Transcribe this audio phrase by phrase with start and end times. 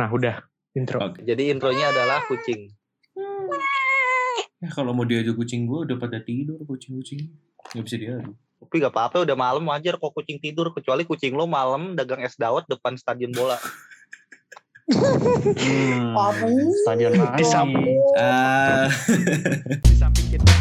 [0.00, 0.40] Nah, udah
[0.72, 0.96] intro.
[0.96, 1.20] Oke.
[1.28, 2.72] Jadi intronya adalah kucing.
[4.60, 7.28] Ya kalau mau diadu kucing gue udah pada tidur kucing-kucing.
[7.76, 8.32] Nggak bisa diadu.
[8.60, 12.36] Tapi gak apa-apa udah malam wajar kok kucing tidur kecuali kucing lo malam dagang es
[12.36, 13.60] dawet depan stadion bola.
[14.88, 16.12] Hmm,
[16.84, 17.40] stadion lagi.
[17.40, 18.00] Di samping.
[18.20, 18.88] Ah,
[19.84, 20.59] Di samping kita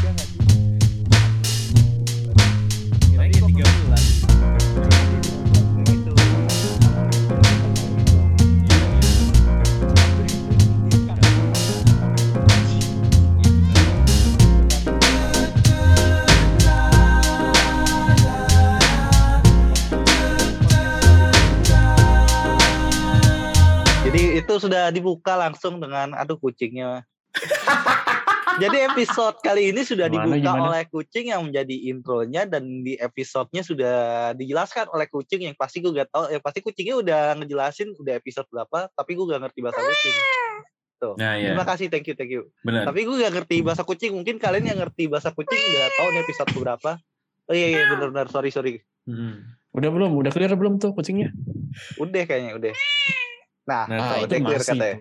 [24.59, 27.01] sudah dibuka langsung dengan aduh kucingnya.
[28.59, 30.67] Jadi episode kali ini sudah Gimana, dibuka gimana?
[30.67, 33.95] oleh kucing yang menjadi intronya dan di episodenya sudah
[34.35, 38.43] dijelaskan oleh kucing yang pasti gue gak tahu ya pasti kucingnya udah ngejelasin udah episode
[38.51, 40.15] berapa tapi gue gak ngerti bahasa kucing.
[40.99, 41.15] Tuh.
[41.15, 42.51] Nah ya, Terima kasih thank you thank you.
[42.59, 42.83] benar.
[42.83, 46.21] Tapi gue gak ngerti bahasa kucing mungkin kalian yang ngerti bahasa kucing udah tahu nih
[46.27, 46.91] episode berapa.
[47.47, 48.83] Oh iya iya benar benar sorry sorry.
[49.07, 49.55] Hmm.
[49.71, 50.19] Udah belum?
[50.19, 51.31] Udah clear belum tuh kucingnya?
[51.95, 52.73] Udah kayaknya udah.
[53.69, 54.73] Nah, Nah, Ah, udah itu clear masih.
[54.73, 54.97] katanya.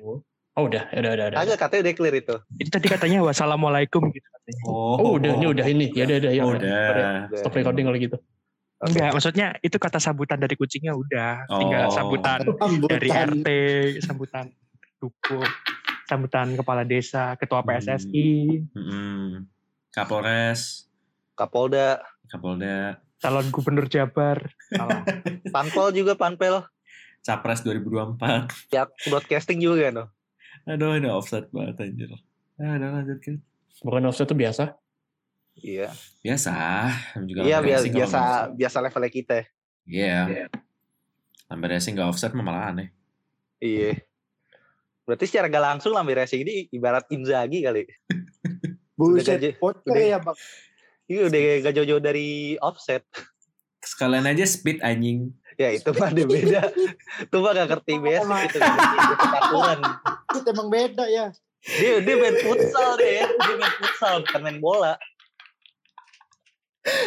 [0.52, 1.38] Oh, udah, udah, udah, udah.
[1.38, 2.34] Agak katanya udah clear itu.
[2.56, 4.62] Itu tadi katanya wassalamualaikum gitu katanya.
[4.62, 5.86] Oh, Oh, udah, ini udah ini.
[5.90, 6.42] Ya udah, udah, ya.
[6.42, 6.60] Oh, udah.
[6.90, 7.10] udah.
[7.32, 8.16] Stop recording kalau gitu.
[8.78, 8.90] Oke.
[8.90, 11.46] Enggak, maksudnya itu kata sambutan dari kucingnya udah.
[11.48, 11.90] Tinggal Oh.
[11.90, 12.38] sambutan
[12.84, 13.08] dari.
[13.08, 13.48] RT,
[14.02, 14.44] sambutan
[14.98, 15.38] duku,
[16.04, 18.26] sambutan kepala desa, ketua PSSI,
[18.68, 19.46] Mm-mm.
[19.88, 20.86] Kapolres,
[21.32, 24.46] Kapolda, Kapolda, calon gubernur Jabar.
[25.54, 26.62] Panpel juga Panpel.
[27.28, 28.72] Capres 2024.
[28.72, 29.92] Ya broadcasting juga kan.
[29.92, 30.04] no?
[30.64, 32.08] Aduh, ini offset banget anjir.
[32.56, 33.36] Ah, udah lanjut kan.
[33.84, 34.64] Bukan offset itu biasa.
[35.60, 35.92] Iya.
[36.24, 36.52] Biasa.
[37.28, 38.20] Juga Iya biasa biasa
[38.56, 39.36] biasa levelnya kita.
[39.84, 40.48] Iya.
[41.52, 42.88] Lambe racing nggak offset mah malah aneh.
[43.60, 44.00] Iya.
[45.04, 47.88] Berarti secara gak langsung Lambe Racing ini ibarat Inzaghi kali.
[48.98, 50.36] Buset, udah- ya bang.
[51.08, 52.28] Iya udah gak jauh-jauh dari
[52.60, 53.00] offset.
[53.80, 55.32] Sekalian aja speed anjing.
[55.58, 56.70] Ya itu mah ada beda.
[57.26, 58.58] Itu mah gak ngerti basic itu.
[58.62, 59.80] Peraturan.
[60.30, 61.26] Itu emang beda ya.
[61.66, 63.26] Dia dia main futsal deh ya.
[63.26, 64.94] Dia main futsal bukan main bola.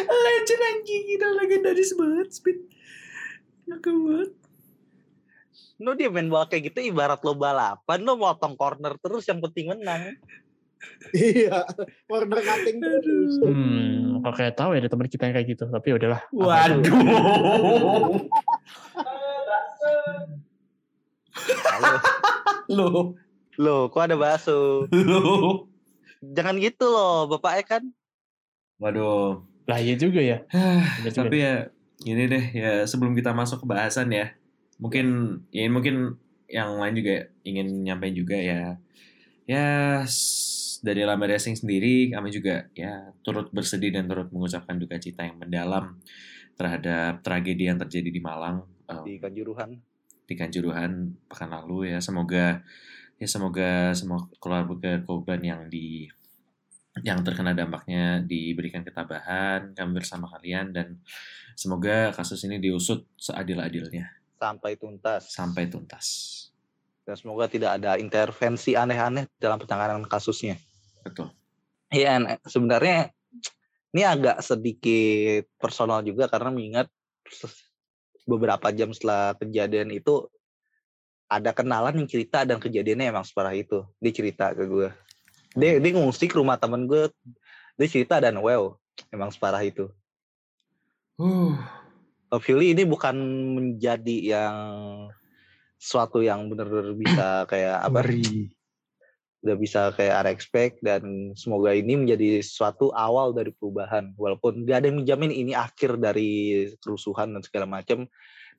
[0.06, 2.58] Legend anjing, itu legendaris banget speed.
[3.72, 4.30] Gak banget.
[5.80, 9.72] No dia main bola kayak gitu ibarat lo balapan lo motong corner terus yang penting
[9.72, 10.20] menang.
[11.12, 11.68] Iya.
[12.08, 13.34] Corner cutting terus.
[13.44, 15.64] Hmm, kalau kayak tahu ya ada teman kita yang kayak gitu.
[15.68, 16.22] Tapi ya udahlah.
[16.32, 16.82] Waduh.
[21.68, 21.92] Halo.
[22.72, 22.88] Lo,
[23.60, 24.88] Loh, kok ada bakso?
[24.88, 25.68] lo.
[26.22, 27.82] Jangan gitu loh, Bapak E kan.
[28.80, 29.44] Waduh.
[29.68, 30.42] Lah iya juga ya.
[31.04, 31.28] Juga.
[31.28, 31.54] Tapi ya
[32.02, 34.34] gini deh ya sebelum kita masuk ke bahasan ya
[34.82, 36.18] mungkin ya mungkin
[36.50, 37.14] yang lain juga
[37.46, 38.76] ingin nyampein juga ya
[39.46, 40.02] ya
[40.82, 45.38] dari Lambe Racing sendiri kami juga ya turut bersedih dan turut mengucapkan duka cita yang
[45.38, 45.96] mendalam
[46.58, 49.70] terhadap tragedi yang terjadi di Malang eh, Di Kanjuruhan.
[50.26, 50.92] di Kanjuruhan
[51.30, 52.60] pekan lalu ya semoga
[53.16, 56.10] ya semoga semua keluarga korban yang di
[57.00, 61.00] yang terkena dampaknya diberikan ketabahan kami bersama kalian dan
[61.56, 65.30] semoga kasus ini diusut seadil-adilnya Sampai tuntas.
[65.30, 66.06] sampai tuntas
[67.02, 70.54] Dan semoga tidak ada intervensi aneh-aneh dalam penanganan kasusnya.
[71.04, 71.30] Betul
[71.92, 73.12] Iya, An- sebenarnya
[73.92, 76.88] ini agak sedikit personal juga karena mengingat
[78.24, 80.24] beberapa jam setelah kejadian itu
[81.28, 83.84] ada kenalan yang cerita dan kejadiannya emang separah itu.
[84.00, 84.88] Dia cerita ke gue.
[85.52, 87.12] Dia, dia ngungsi ke rumah temen gue.
[87.76, 88.72] Dia cerita dan wow,
[89.12, 89.92] emang separah itu.
[91.20, 91.56] uh
[92.32, 93.12] Hopefully ini bukan
[93.52, 94.56] menjadi yang
[95.76, 98.00] suatu yang benar-benar bisa kayak apa?
[99.42, 104.14] Udah bisa kayak unexpect dan semoga ini menjadi suatu awal dari perubahan.
[104.14, 108.06] Walaupun gak ada yang menjamin ini akhir dari kerusuhan dan segala macam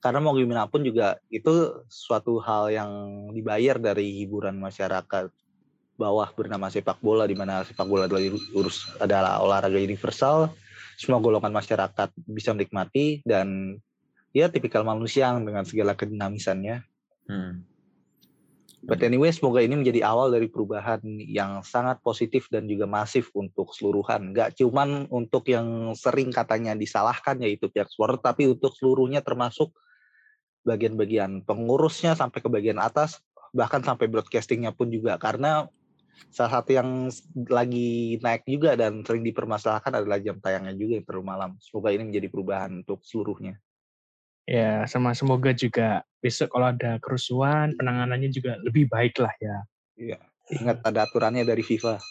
[0.04, 2.90] karena mau gimana pun juga itu suatu hal yang
[3.32, 5.32] dibayar dari hiburan masyarakat
[5.96, 8.20] bawah bernama sepak bola di mana sepak bola adalah
[8.52, 10.52] urus adalah olahraga universal.
[11.00, 13.80] Semua golongan masyarakat bisa menikmati dan
[14.36, 16.84] ya tipikal manusia dengan segala kedinamisannya.
[17.24, 17.64] Hmm.
[18.84, 23.72] But anyway, semoga ini menjadi awal dari perubahan yang sangat positif dan juga masif untuk
[23.72, 24.36] seluruhan.
[24.36, 29.72] Gak cuman untuk yang sering katanya disalahkan yaitu pihak supporter, tapi untuk seluruhnya termasuk
[30.68, 33.24] bagian-bagian pengurusnya sampai ke bagian atas,
[33.56, 35.16] bahkan sampai broadcastingnya pun juga.
[35.16, 35.64] Karena
[36.28, 37.08] salah satu yang
[37.48, 41.50] lagi naik juga dan sering dipermasalahkan adalah jam tayangnya juga yang terlalu malam.
[41.56, 43.56] Semoga ini menjadi perubahan untuk seluruhnya.
[44.44, 49.56] Ya, sama semoga juga besok kalau ada kerusuhan, penanganannya juga lebih baik lah ya.
[49.96, 50.18] Iya.
[50.60, 51.96] Ingat ada aturannya dari FIFA.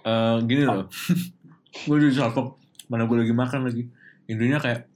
[0.00, 0.88] Eh, gini loh
[1.86, 2.46] gue jadi cakep
[2.88, 3.84] mana gue lagi makan lagi
[4.32, 4.88] intinya kayak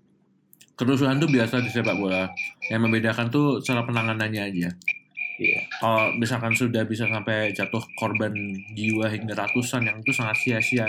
[0.80, 2.32] kerusuhan tuh biasa di sepak bola
[2.72, 4.70] yang membedakan tuh cara penanganannya aja
[5.34, 5.66] Iya.
[5.82, 8.30] kalau misalkan sudah bisa sampai jatuh korban
[8.78, 10.86] jiwa hingga ratusan yang itu sangat sia-sia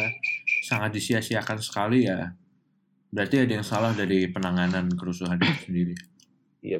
[0.65, 2.33] sangat disia-siakan sekali ya
[3.13, 5.95] berarti ada yang salah dari penanganan kerusuhan itu sendiri
[6.65, 6.79] Iya.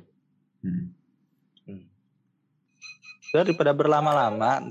[0.65, 0.89] Hmm.
[3.29, 4.65] Daripada berlama-lama.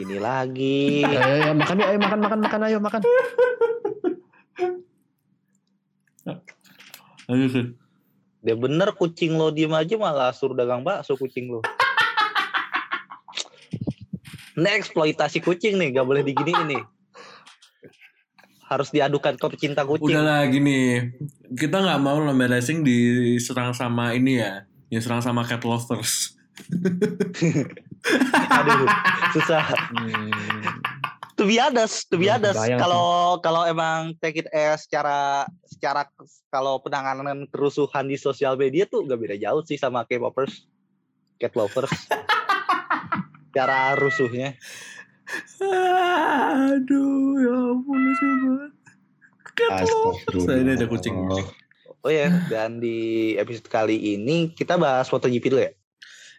[0.00, 1.04] Ini lagi.
[1.04, 3.02] Ayo, ayo, ayo, makan yuk, ayo makan, makan, makan, ayo makan.
[7.28, 7.68] Ayo, Sid.
[8.40, 11.60] Dia bener kucing lo diem aja malah suruh dagang bakso kucing lo.
[14.56, 16.78] Ini eksploitasi kucing nih, gak boleh digini ini.
[18.68, 20.12] Harus diadukan ke pecinta kucing.
[20.12, 21.08] Udahlah gini,
[21.56, 26.36] kita nggak mau lomba racing diserang sama ini ya, diserang sama cat lovers.
[28.58, 28.88] Aduh,
[29.32, 29.64] susah.
[29.96, 30.30] Hmm,
[31.38, 36.10] To be honest, to be honest, kalau kalau emang take it as secara secara
[36.50, 40.66] kalau penanganan kerusuhan di sosial media tuh gak beda jauh sih sama K-popers,
[41.38, 41.94] cat lovers.
[43.56, 44.58] cara rusuhnya.
[46.68, 48.00] Aduh, ya ampun.
[50.46, 51.14] Saya ini ada kucing.
[52.06, 55.72] Oh ya, dan di episode kali ini kita bahas MotoGP dulu ya.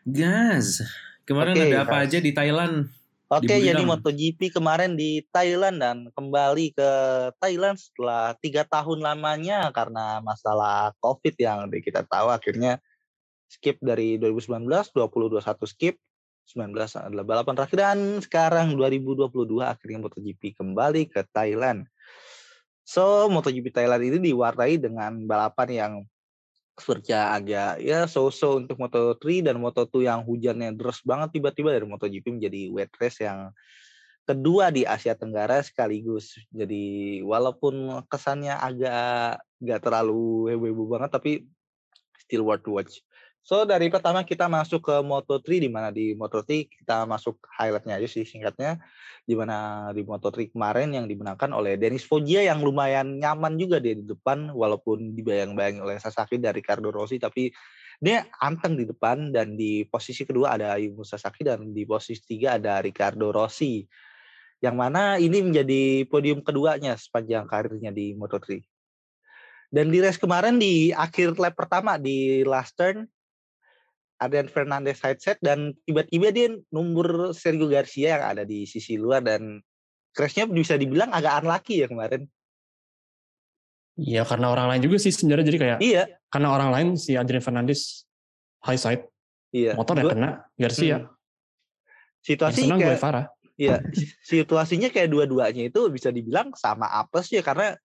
[0.07, 0.81] Gas.
[1.27, 2.05] Kemarin Oke, ada apa Gas.
[2.09, 2.89] aja di Thailand?
[3.29, 3.85] Oke, Di jadi.
[3.85, 6.91] MotoGP kemarin di Thailand dan kembali ke
[7.37, 12.81] Thailand setelah tiga tahun lamanya karena masalah COVID yang kita tahu akhirnya
[13.45, 16.01] skip dari 2019, 2021 skip,
[16.49, 19.29] 19 adalah balapan terakhir dan sekarang 2022
[19.61, 21.85] akhirnya MotoGP kembali ke Thailand.
[22.81, 25.93] So, MotoGP Thailand ini diwarnai dengan balapan yang
[26.79, 32.25] sepertinya agak ya so-so untuk Moto3 dan Moto2 yang hujannya deras banget tiba-tiba dari MotoGP
[32.39, 33.51] menjadi wet race yang
[34.23, 36.33] kedua di Asia Tenggara sekaligus.
[36.49, 41.31] Jadi walaupun kesannya agak nggak terlalu heboh-heboh banget tapi
[42.25, 43.03] still worth to watch.
[43.39, 48.07] So dari pertama kita masuk ke Moto3 di mana di Moto3 kita masuk highlightnya aja
[48.07, 48.77] sih singkatnya.
[49.23, 53.95] Di mana di Moto3 kemarin yang dimenangkan oleh Dennis Foggia yang lumayan nyaman juga dia
[53.95, 57.49] di depan walaupun dibayang-bayangi oleh Sasaki dari Ricardo Rossi tapi
[57.97, 59.31] dia anteng di depan.
[59.33, 63.87] Dan di posisi kedua ada Ayumu Sasaki dan di posisi tiga ada Ricardo Rossi.
[64.59, 68.59] Yang mana ini menjadi podium keduanya sepanjang karirnya di Moto3
[69.69, 73.05] dan di race kemarin di akhir lap pertama di last turn
[74.19, 79.23] Adrian Fernandez side set dan tiba-tiba dia numbur Sergio Garcia yang ada di sisi luar
[79.23, 79.63] dan
[80.11, 82.27] crashnya bisa dibilang agak unlucky ya kemarin.
[83.99, 87.43] Iya, karena orang lain juga sih sebenarnya jadi kayak Iya, karena orang lain si Adrian
[87.43, 88.07] Fernandez
[88.63, 89.03] high side,
[89.51, 89.75] iya.
[89.75, 90.97] motor ya Gua- kena Garcia.
[91.03, 91.07] Hmm.
[92.19, 93.23] Situasi Yang senang kayak Guevara.
[93.59, 93.75] Iya,
[94.23, 97.75] situasinya kayak dua-duanya itu bisa dibilang sama apes ya karena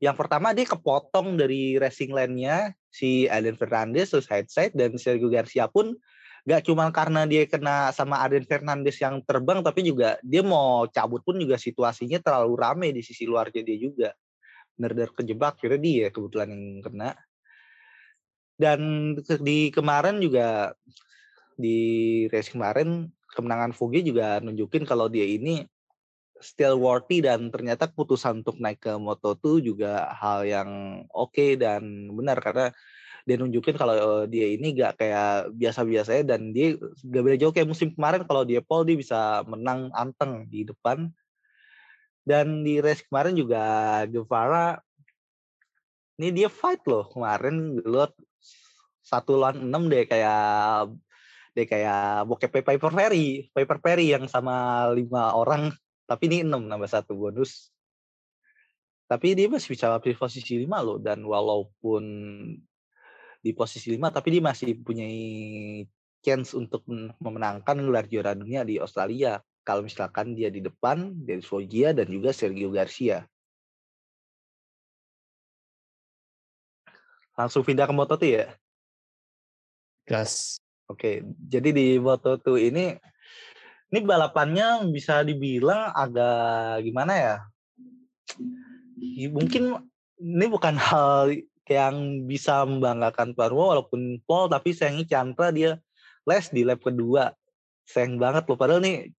[0.00, 5.28] yang pertama dia kepotong dari racing lane-nya si Adrian Fernandez terus side side dan Sergio
[5.28, 5.96] Garcia pun
[6.48, 11.20] gak cuma karena dia kena sama Adrian Fernandez yang terbang tapi juga dia mau cabut
[11.20, 14.10] pun juga situasinya terlalu rame di sisi luarnya dia juga.
[14.78, 17.10] Benar-benar kejebak kira dia kebetulan yang kena.
[18.58, 18.80] Dan
[19.44, 20.72] di kemarin juga
[21.58, 25.66] di race kemarin kemenangan Fuge juga nunjukin kalau dia ini
[26.40, 30.70] still worthy dan ternyata keputusan untuk naik ke Moto2 juga hal yang
[31.10, 32.38] oke dan benar.
[32.38, 32.66] Karena
[33.28, 37.68] dia nunjukin kalau eh, dia ini gak kayak biasa-biasanya dan dia gak beda jauh kayak
[37.68, 41.10] musim kemarin kalau dia pole dia bisa menang anteng di depan.
[42.28, 43.62] Dan di race kemarin juga
[44.04, 44.76] Guevara
[46.18, 48.12] ini dia fight loh kemarin lihat
[49.06, 50.92] satu lawan enam deh kayak
[51.56, 55.74] dia kayak bokep Piper Perry, Piper Perry yang sama lima orang,
[56.08, 57.68] tapi ini enam nambah satu bonus.
[59.04, 62.04] Tapi dia masih bisa di posisi lima loh, dan walaupun
[63.44, 65.04] di posisi lima, tapi dia masih punya
[66.24, 69.40] chance untuk men- memenangkan gelar juara dunia di Australia.
[69.64, 73.28] Kalau misalkan dia di depan, Dennis Foggia dan juga Sergio Garcia.
[77.36, 78.48] Langsung pindah ke Moto2 ya?
[80.08, 80.56] Gas.
[80.88, 82.96] Oke, jadi di Moto2 ini
[83.88, 87.36] ini balapannya bisa dibilang agak gimana ya?
[89.32, 89.80] Mungkin
[90.20, 91.32] ini bukan hal
[91.68, 95.76] yang bisa membanggakan Parwa walaupun Paul tapi sayangnya Chandra dia
[96.24, 97.32] les di lap kedua.
[97.88, 99.12] Sayang banget loh padahal nih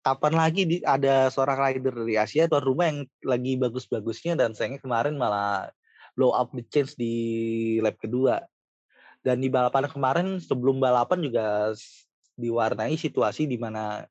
[0.00, 4.80] kapan lagi di, ada seorang rider dari Asia tuan rumah yang lagi bagus-bagusnya dan sayangnya
[4.80, 5.68] kemarin malah
[6.16, 8.40] blow up the chance di lap kedua.
[9.20, 11.76] Dan di balapan kemarin sebelum balapan juga
[12.38, 14.06] diwarnai situasi di mana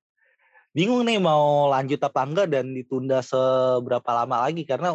[0.76, 4.94] bingung nih mau lanjut apa enggak dan ditunda seberapa lama lagi karena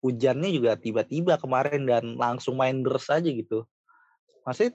[0.00, 3.68] hujannya juga tiba-tiba kemarin dan langsung main deras aja gitu.
[4.48, 4.72] Masih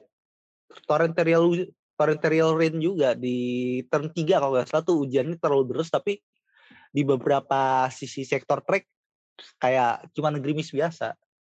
[0.86, 6.22] torrential torrential rain juga di turn 3 kalau nggak salah tuh hujannya terlalu deras tapi
[6.94, 8.88] di beberapa sisi sektor track
[9.60, 11.16] kayak cuma gerimis biasa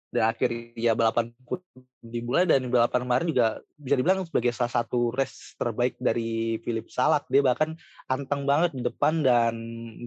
[0.07, 1.59] dan akhirnya balapan pun
[1.99, 7.27] dimulai dan balapan kemarin juga bisa dibilang sebagai salah satu race terbaik dari Philip Salak.
[7.27, 7.75] Dia bahkan
[8.07, 9.55] anteng banget di depan dan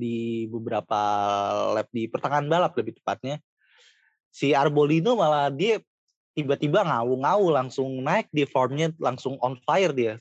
[0.01, 1.01] di beberapa
[1.77, 3.37] lap di pertengahan balap lebih tepatnya.
[4.33, 5.85] Si Arbolino malah dia
[6.33, 10.15] tiba-tiba ngawu-ngawu langsung naik di formnya langsung on fire dia.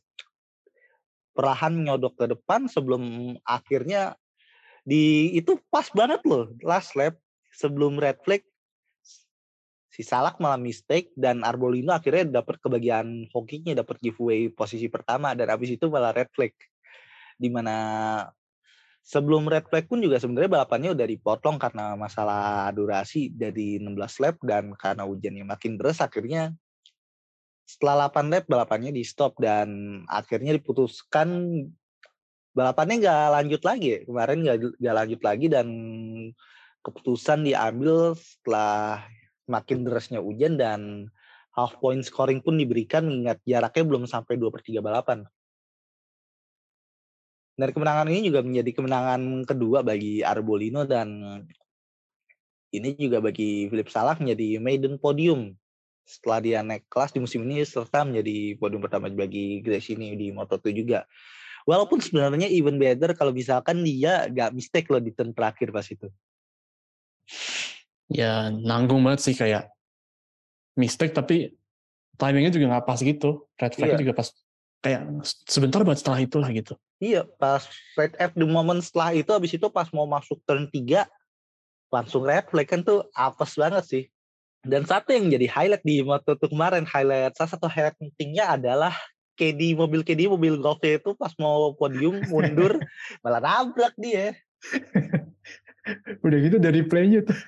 [1.31, 4.19] Perlahan menyodok ke depan sebelum akhirnya
[4.83, 7.15] di itu pas banget loh last lap
[7.55, 8.43] sebelum red flag
[9.99, 15.51] si Salak malah mistake dan Arbolino akhirnya dapat kebagian hokinya dapat giveaway posisi pertama dan
[15.51, 16.55] habis itu malah red flag.
[17.35, 17.75] Di mana
[19.03, 24.39] sebelum red flag pun juga sebenarnya balapannya udah dipotong karena masalah durasi dari 16 lap
[24.39, 26.55] dan karena hujannya makin deras akhirnya
[27.67, 31.27] setelah 8 lap balapannya di stop dan akhirnya diputuskan
[32.55, 34.07] balapannya nggak lanjut lagi.
[34.07, 34.47] Kemarin
[34.79, 35.67] nggak lanjut lagi dan
[36.87, 39.03] keputusan diambil setelah
[39.49, 41.09] makin derasnya hujan dan
[41.57, 45.25] half point scoring pun diberikan mengingat jaraknya belum sampai 2 per 3 balapan.
[47.59, 51.11] Dan kemenangan ini juga menjadi kemenangan kedua bagi Arbolino dan
[52.71, 55.57] ini juga bagi Philip Salah menjadi maiden podium
[56.07, 60.71] setelah dia naik kelas di musim ini serta menjadi podium pertama bagi Gresini di Moto2
[60.71, 61.03] juga.
[61.67, 66.07] Walaupun sebenarnya even better kalau misalkan dia gak mistake loh di turn terakhir pas itu.
[68.09, 69.69] Ya nanggung banget sih kayak
[70.73, 71.53] mistake tapi
[72.17, 73.45] timingnya juga nggak pas gitu.
[73.55, 73.99] Red flag Iya.
[74.01, 74.27] juga pas
[74.79, 75.01] kayak
[75.47, 76.73] sebentar banget setelah itulah gitu.
[76.99, 77.63] Iya, pas
[77.95, 81.07] red F the moment setelah itu habis itu pas mau masuk turn 3
[81.89, 84.03] langsung red flag kan tuh apes banget sih.
[84.59, 88.91] Dan satu yang jadi highlight di Moto2 kemarin, highlight salah satu highlight pentingnya adalah
[89.39, 92.75] KD mobil KD mobil golfnya itu pas mau podium mundur
[93.23, 94.35] malah nabrak dia.
[96.19, 97.39] Udah gitu dari playnya tuh.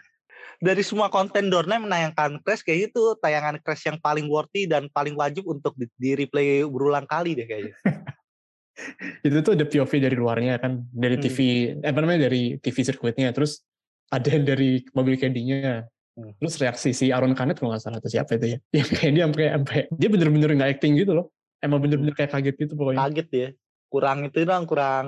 [0.62, 4.86] Dari semua konten Dorna yang menayangkan crash kayak itu tayangan crash yang paling worthy dan
[4.94, 7.74] paling wajib untuk di, di replay berulang kali deh kayaknya.
[9.26, 11.24] itu tuh ada POV dari luarnya kan dari Hmm.
[11.28, 11.38] TV
[11.82, 13.62] eh, apa namanya dari TV sirkuitnya terus
[14.10, 16.36] ada yang dari mobil candy-nya Hmm.
[16.44, 19.24] terus reaksi si Aaron Canet kalau nggak salah atau siapa itu ya yang kayak dia
[19.28, 21.32] sampai sampai dia bener-bener nggak acting gitu loh
[21.64, 23.50] emang bener-bener kayak kaget gitu pokoknya Kaget ya.
[23.92, 25.08] Kurang itu dong, kurang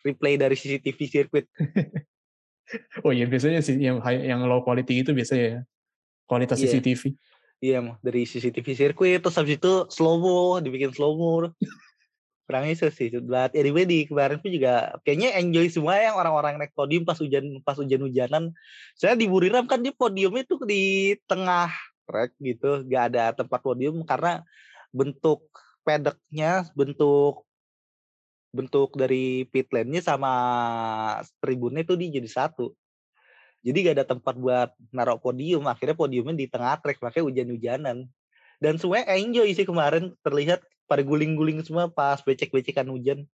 [0.00, 1.44] replay dari CCTV sirkuit.
[3.06, 5.60] oh iya biasanya sih yang yang low quality itu biasanya ya
[6.26, 6.78] kualitas Iya.
[6.78, 7.14] CCTV
[7.56, 7.96] Iya, Mah.
[8.04, 11.48] dari CCTV sirkuit terus habis itu slow mo, dibikin slow mo.
[12.44, 13.08] Kurang itu sih.
[13.24, 17.64] But anyway di kemarin pun juga kayaknya enjoy semua yang orang-orang naik podium pas hujan
[17.64, 18.52] pas hujan-hujanan.
[18.92, 21.72] Saya di Buriram kan dia podiumnya tuh di tengah
[22.04, 24.44] track gitu, gak ada tempat podium karena
[24.92, 25.48] bentuk
[25.80, 27.45] pedeknya, bentuk
[28.56, 30.32] bentuk dari pit lane-nya sama
[31.44, 32.72] tribunnya itu dia jadi satu.
[33.66, 35.66] Jadi gak ada tempat buat naruh podium.
[35.66, 38.06] Akhirnya podiumnya di tengah trek, makanya hujan-hujanan.
[38.62, 40.14] Dan semuanya enjoy sih kemarin.
[40.22, 43.26] Terlihat pada guling-guling semua pas becek-becekan hujan.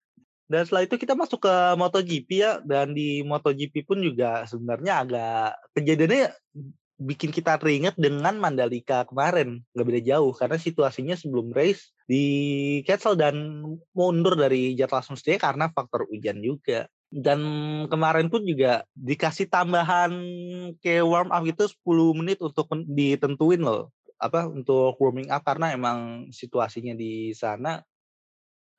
[0.47, 2.51] Dan setelah itu kita masuk ke MotoGP ya.
[2.63, 6.31] Dan di MotoGP pun juga sebenarnya agak kejadiannya
[6.95, 9.59] bikin kita teringat dengan Mandalika kemarin.
[9.75, 10.31] Nggak beda jauh.
[10.31, 12.25] Karena situasinya sebelum race di
[12.83, 13.63] cancel dan
[13.95, 16.91] mundur dari jadwal semestinya karena faktor hujan juga.
[17.11, 17.39] Dan
[17.91, 20.11] kemarin pun juga dikasih tambahan
[20.83, 23.91] kayak warm up gitu 10 menit untuk ditentuin loh
[24.21, 27.81] apa untuk warming up karena emang situasinya di sana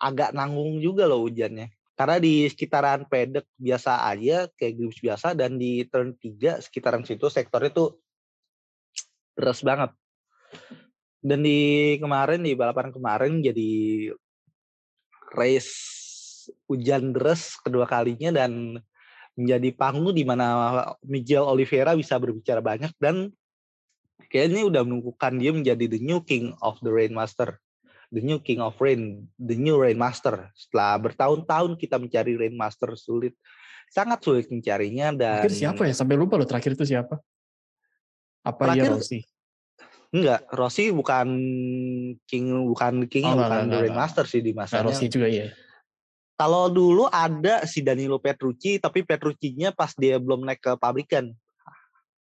[0.00, 1.72] agak nanggung juga loh hujannya.
[1.96, 7.28] Karena di sekitaran pedek biasa aja kayak grips biasa dan di turn 3 sekitaran situ
[7.28, 8.00] sektornya tuh
[9.36, 9.92] deras banget
[11.22, 13.70] dan di kemarin di balapan kemarin jadi
[15.38, 15.72] race
[16.66, 18.82] hujan deras kedua kalinya dan
[19.38, 20.46] menjadi panggung di mana
[21.06, 23.30] Miguel Oliveira bisa berbicara banyak dan
[24.28, 27.56] kayaknya udah menunjukkan dia menjadi the new king of the Rainmaster,
[28.12, 30.52] the new king of rain, the new Rainmaster.
[30.52, 33.32] Setelah bertahun-tahun kita mencari Rainmaster sulit,
[33.88, 35.94] sangat sulit mencarinya dan Terakhir siapa ya?
[35.96, 37.16] Sampai lupa loh terakhir itu siapa.
[38.44, 39.20] Apa ya Terakhir- Rossi
[40.12, 41.28] Enggak, Rossi bukan
[42.28, 43.88] king bukan king Oh, bukan enggak.
[43.88, 44.92] Rainmaster sih di nah, masanya.
[44.92, 45.49] Rossi juga ya
[46.37, 51.31] Kalau dulu ada si Danilo Petrucci, tapi Petrucci-nya pas dia belum naik ke pabrikan.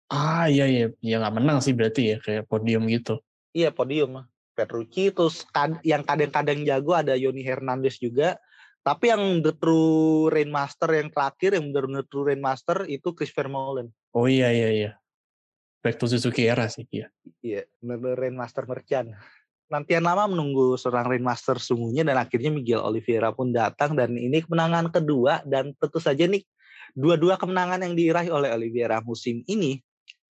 [0.09, 3.21] Ah iya iya, ya nggak menang sih berarti ya kayak podium gitu.
[3.53, 4.25] Iya podium.
[4.57, 8.35] Petrucci terus kad- yang kadang-kadang jago ada Yoni Hernandez juga.
[8.81, 13.93] Tapi yang the true Rainmaster yang terakhir yang benar-benar true Rainmaster itu Chris Vermeulen.
[14.11, 14.91] Oh iya iya iya.
[15.79, 17.07] Back to Suzuki era sih iya.
[17.39, 19.15] Iya, benar-benar Rainmaster Merchant.
[19.71, 24.91] Nantian lama menunggu seorang Rainmaster sungguhnya dan akhirnya Miguel Oliveira pun datang dan ini kemenangan
[24.91, 26.43] kedua dan tentu saja nih
[26.97, 29.79] dua-dua kemenangan yang diraih oleh Oliveira musim ini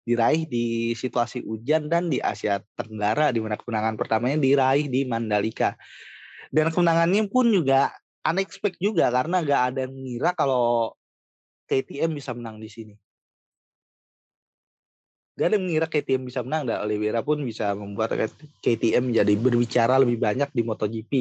[0.04, 5.76] diraih di situasi hujan dan di Asia Tenggara di mana kemenangan pertamanya diraih di Mandalika.
[6.54, 7.90] Dan kemenangannya pun juga
[8.24, 10.94] unexpected juga karena gak ada yang mengira kalau
[11.68, 12.94] KTM bisa menang di sini.
[15.34, 18.14] Gak ada yang mengira KTM bisa menang dan Oliveira pun bisa membuat
[18.62, 21.12] KTM jadi berbicara lebih banyak di MotoGP.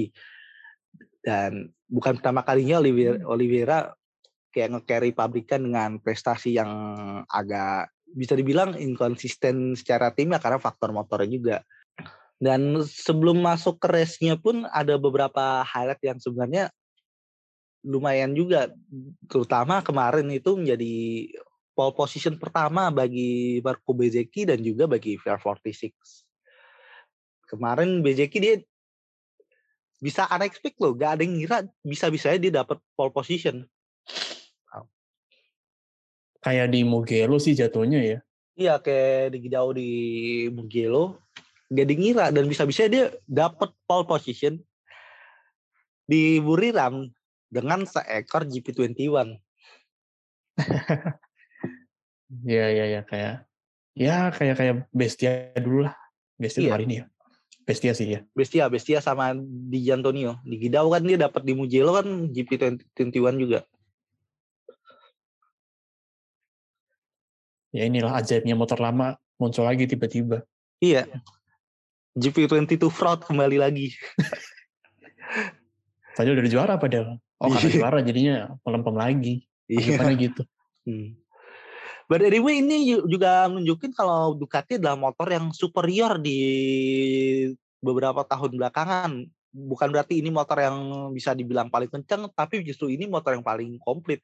[1.24, 3.78] Dan bukan pertama kalinya Oliveira, Oliveira
[4.52, 6.68] kayak nge-carry pabrikan dengan prestasi yang
[7.24, 11.56] agak bisa dibilang inkonsisten secara tim ya karena faktor motornya juga.
[12.36, 16.68] Dan sebelum masuk ke race-nya pun ada beberapa highlight yang sebenarnya
[17.86, 18.68] lumayan juga.
[19.30, 20.94] Terutama kemarin itu menjadi
[21.72, 25.92] pole position pertama bagi Marco Bezzecchi dan juga bagi VR46.
[27.48, 28.56] Kemarin Bezzecchi dia
[30.02, 33.64] bisa unexpected loh, gak ada yang ngira bisa-bisanya dia dapat pole position.
[36.42, 38.18] Kayak di Mugello sih jatuhnya ya.
[38.58, 39.90] Iya kayak di jauh di
[40.50, 41.22] Mugello
[41.72, 44.60] gak dingira dan bisa-bisa dia dapat pole position
[46.04, 47.08] di Buriram
[47.48, 49.38] dengan seekor GP21.
[52.42, 53.44] Iya iya iya kayak
[53.92, 55.94] ya kayak kayak Bestia dulu lah.
[56.40, 56.72] Bestia Iya.
[56.72, 57.06] hari ini ya.
[57.62, 58.20] Bestia sih ya.
[58.34, 60.42] Bestia, Bestia sama di Antonio.
[60.42, 63.60] Di Gidau kan dia dapat di Mugello kan GP21 juga.
[67.72, 70.44] Ya inilah ajaibnya motor lama muncul lagi tiba-tiba.
[70.82, 71.08] Iya.
[72.12, 73.96] GP22 fraud kembali lagi.
[76.12, 77.16] Tadi udah juara padahal.
[77.40, 77.76] Oh karena Iya.
[77.80, 78.34] juara jadinya
[78.66, 79.34] melempem lagi.
[79.70, 79.96] Iya.
[79.96, 80.42] Gimana gitu.
[80.84, 81.16] Hmm.
[82.12, 86.36] But anyway ini ju- juga menunjukin kalau Ducati adalah motor yang superior di
[87.80, 89.24] beberapa tahun belakangan.
[89.48, 93.80] Bukan berarti ini motor yang bisa dibilang paling kencang, tapi justru ini motor yang paling
[93.80, 94.20] komplit.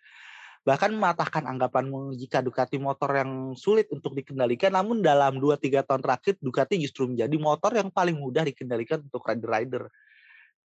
[0.68, 6.36] Bahkan mematahkan anggapan jika Ducati motor yang sulit untuk dikendalikan, namun dalam 2-3 tahun terakhir
[6.44, 9.88] Ducati justru menjadi motor yang paling mudah dikendalikan untuk rider-rider.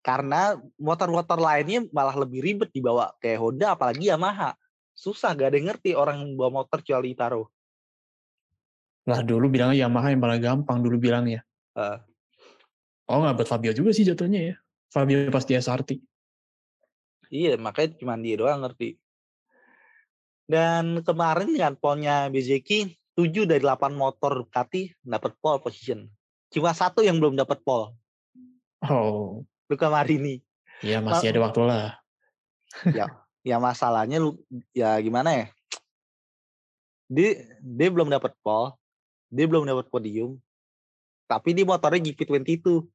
[0.02, 4.58] Karena motor-motor lainnya malah lebih ribet dibawa kayak Honda apalagi Yamaha
[4.92, 7.50] susah gak ada yang ngerti orang bawa motor kecuali Taro.
[9.08, 11.42] Lah dulu bilangnya Yamaha yang paling gampang dulu bilangnya.
[11.74, 11.98] Eh.
[13.10, 14.54] Oh nggak buat Fabio juga sih jatuhnya ya.
[14.92, 15.98] Fabio pasti SRT.
[17.32, 19.00] Iya, makanya cuma dia doang ngerti.
[20.44, 26.04] Dan kemarin dengan polnya Bezeki, 7 dari 8 motor Ducati dapat pole position.
[26.52, 27.96] Cuma satu yang belum dapat pole,
[28.84, 30.42] Oh Luca Marini.
[30.84, 31.86] ya masih ada waktu lah.
[32.92, 33.06] Ya
[33.58, 34.38] masalahnya lu
[34.70, 35.46] ya gimana ya?
[37.10, 38.72] Dia dia belum dapat pole,
[39.28, 40.38] dia belum dapat podium.
[41.26, 42.86] Tapi di motornya GP22.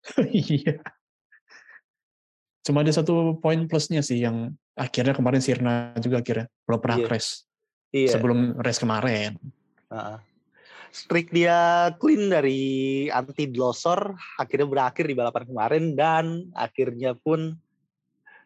[0.32, 0.80] Iya.
[2.64, 7.06] Cuma ada satu poin plusnya sih yang akhirnya kemarin Sirna juga akhirnya belum pernah Iya.
[7.08, 7.30] crash
[7.92, 8.10] Iya.
[8.16, 9.36] sebelum race kemarin.
[9.92, 10.18] Heeh.
[10.90, 17.54] Streak dia clean dari anti glosor akhirnya berakhir di balapan kemarin dan akhirnya pun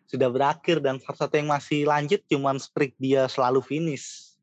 [0.04, 4.36] sudah berakhir dan satu-satu yang masih lanjut cuman streak dia selalu finish.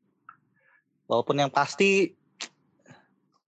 [1.06, 2.16] Walaupun yang pasti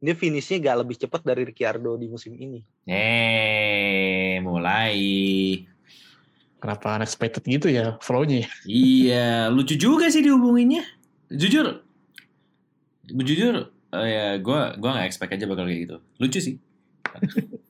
[0.04, 2.60] dia finishnya gak lebih cepat dari Ricciardo di musim ini.
[2.84, 5.00] Eh, mulai.
[6.60, 8.44] Kenapa unexpected gitu ya flow-nya?
[8.44, 8.48] ya?
[8.68, 10.84] Iya, lucu juga sih dihubunginnya.
[11.32, 11.84] Jujur,
[13.04, 15.96] jujur, eh, ya gue gua nggak expect aja bakal kayak gitu.
[16.20, 16.56] Lucu sih.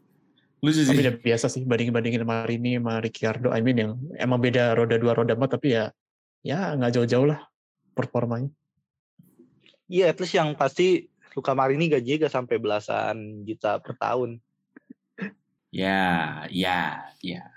[0.65, 1.05] lucu Tapi sih.
[1.05, 3.49] udah biasa sih banding-bandingin sama Rini sama Ricciardo.
[3.53, 5.93] I mean yang emang beda roda dua roda empat tapi ya
[6.41, 7.45] ya nggak jauh-jauh lah
[7.93, 8.49] performanya.
[9.85, 14.41] Iya, at least yang pasti Luka Marini gajinya gak sampai belasan juta per tahun.
[15.75, 17.51] Ya, ya, ya.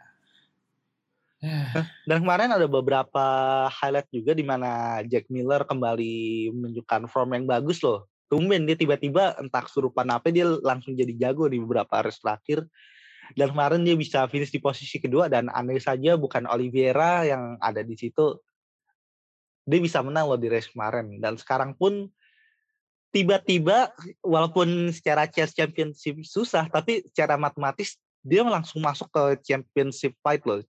[2.01, 3.25] Dan kemarin ada beberapa
[3.69, 8.09] highlight juga di mana Jack Miller kembali menunjukkan form yang bagus loh.
[8.25, 12.65] Tumben dia tiba-tiba entah kesurupan apa dia langsung jadi jago di beberapa race terakhir.
[13.35, 17.83] Dan kemarin dia bisa finish di posisi kedua dan aneh saja bukan Oliveira yang ada
[17.83, 18.39] di situ.
[19.67, 21.19] Dia bisa menang loh di race kemarin.
[21.19, 22.07] Dan sekarang pun
[23.11, 23.91] tiba-tiba
[24.23, 30.59] walaupun secara chess championship susah tapi secara matematis dia langsung masuk ke championship fight loh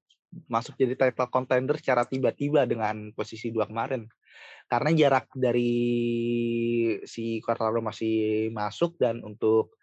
[0.49, 4.05] masuk jadi title contender secara tiba-tiba dengan posisi dua kemarin.
[4.69, 5.73] Karena jarak dari
[7.09, 9.78] si Quartararo masih masuk dan untuk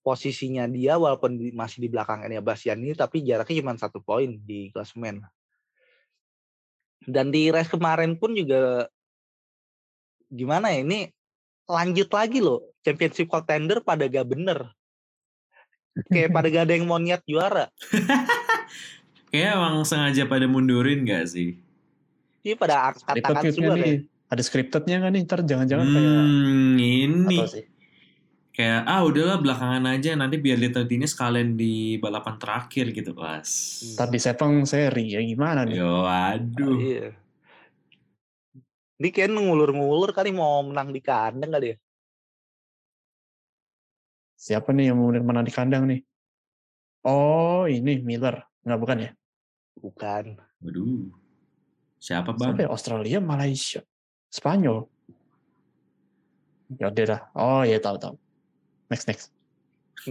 [0.00, 4.40] posisinya dia walaupun di- masih di belakang Enia Bastian ini tapi jaraknya cuma satu poin
[4.40, 5.20] di klasemen.
[7.04, 8.88] Dan di race kemarin pun juga
[10.30, 11.10] gimana ya ini
[11.66, 14.68] lanjut lagi loh championship contender pada gak bener.
[16.08, 17.68] Kayak pada gak ada yang mau niat juara.
[19.30, 21.60] Kayaknya emang sengaja pada mundurin gak sih?
[22.42, 23.84] Ini pada angkat tangan tweetnya semua nih.
[23.84, 24.00] kayak.
[24.30, 25.22] Ada scriptednya nggak nih?
[25.26, 27.64] Ntar jangan-jangan kayak Hmm, ini apa sih?
[28.50, 33.46] Kayak ah udahlah belakangan aja nanti biar Little ini sekalian di balapan terakhir gitu pas.
[33.94, 35.78] Ntar di Sepang seri ya gimana nih?
[35.78, 36.76] Yo aduh.
[36.78, 37.08] Iya.
[39.00, 41.76] Ini kayak ngulur-ngulur kali mau menang di kandang kali ya.
[44.36, 46.00] Siapa nih yang mau menang di kandang nih?
[47.06, 48.44] Oh ini Miller.
[48.60, 49.10] Nggak bukan ya?
[49.80, 50.24] Bukan.
[50.60, 51.08] Waduh.
[52.00, 52.64] Siapa Siapa bang?
[52.64, 52.68] ya?
[52.68, 53.80] Australia, Malaysia,
[54.28, 54.88] Spanyol.
[56.76, 57.20] Ya udah dah.
[57.36, 58.16] Oh ya tahu tahu.
[58.90, 59.30] Next next.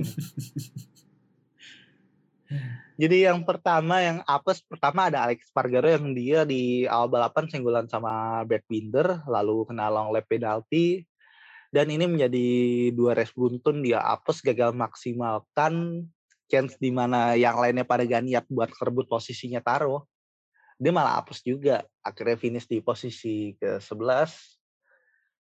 [2.99, 7.87] Jadi yang pertama yang apes pertama ada Alex Spargaro yang dia di awal balapan senggolan
[7.87, 11.05] sama Brad Binder lalu kena long lap penalty.
[11.69, 12.47] Dan ini menjadi
[12.97, 16.01] dua race beruntun dia apes gagal maksimalkan
[16.49, 20.01] chance di mana yang lainnya pada gak niat buat kerebut posisinya taruh
[20.79, 24.58] dia malah apes juga akhirnya finish di posisi ke 11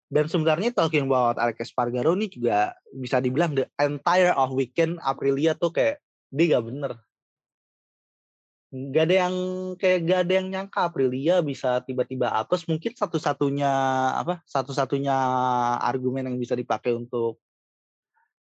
[0.09, 5.53] dan sebenarnya talking about Alex Spargaro ini juga bisa dibilang the entire of weekend Aprilia
[5.53, 6.01] tuh kayak
[6.33, 6.93] dia gak bener.
[8.69, 9.37] Nggak ada yang
[9.81, 12.65] kayak gak ada yang nyangka Aprilia bisa tiba-tiba apes.
[12.65, 13.73] Mungkin satu-satunya
[14.17, 15.17] apa satu-satunya
[15.85, 17.45] argumen yang bisa dipakai untuk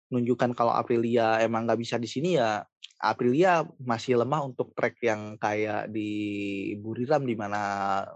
[0.09, 2.64] menunjukkan kalau Aprilia emang nggak bisa di sini ya
[2.96, 7.61] Aprilia masih lemah untuk track yang kayak di Buriram di mana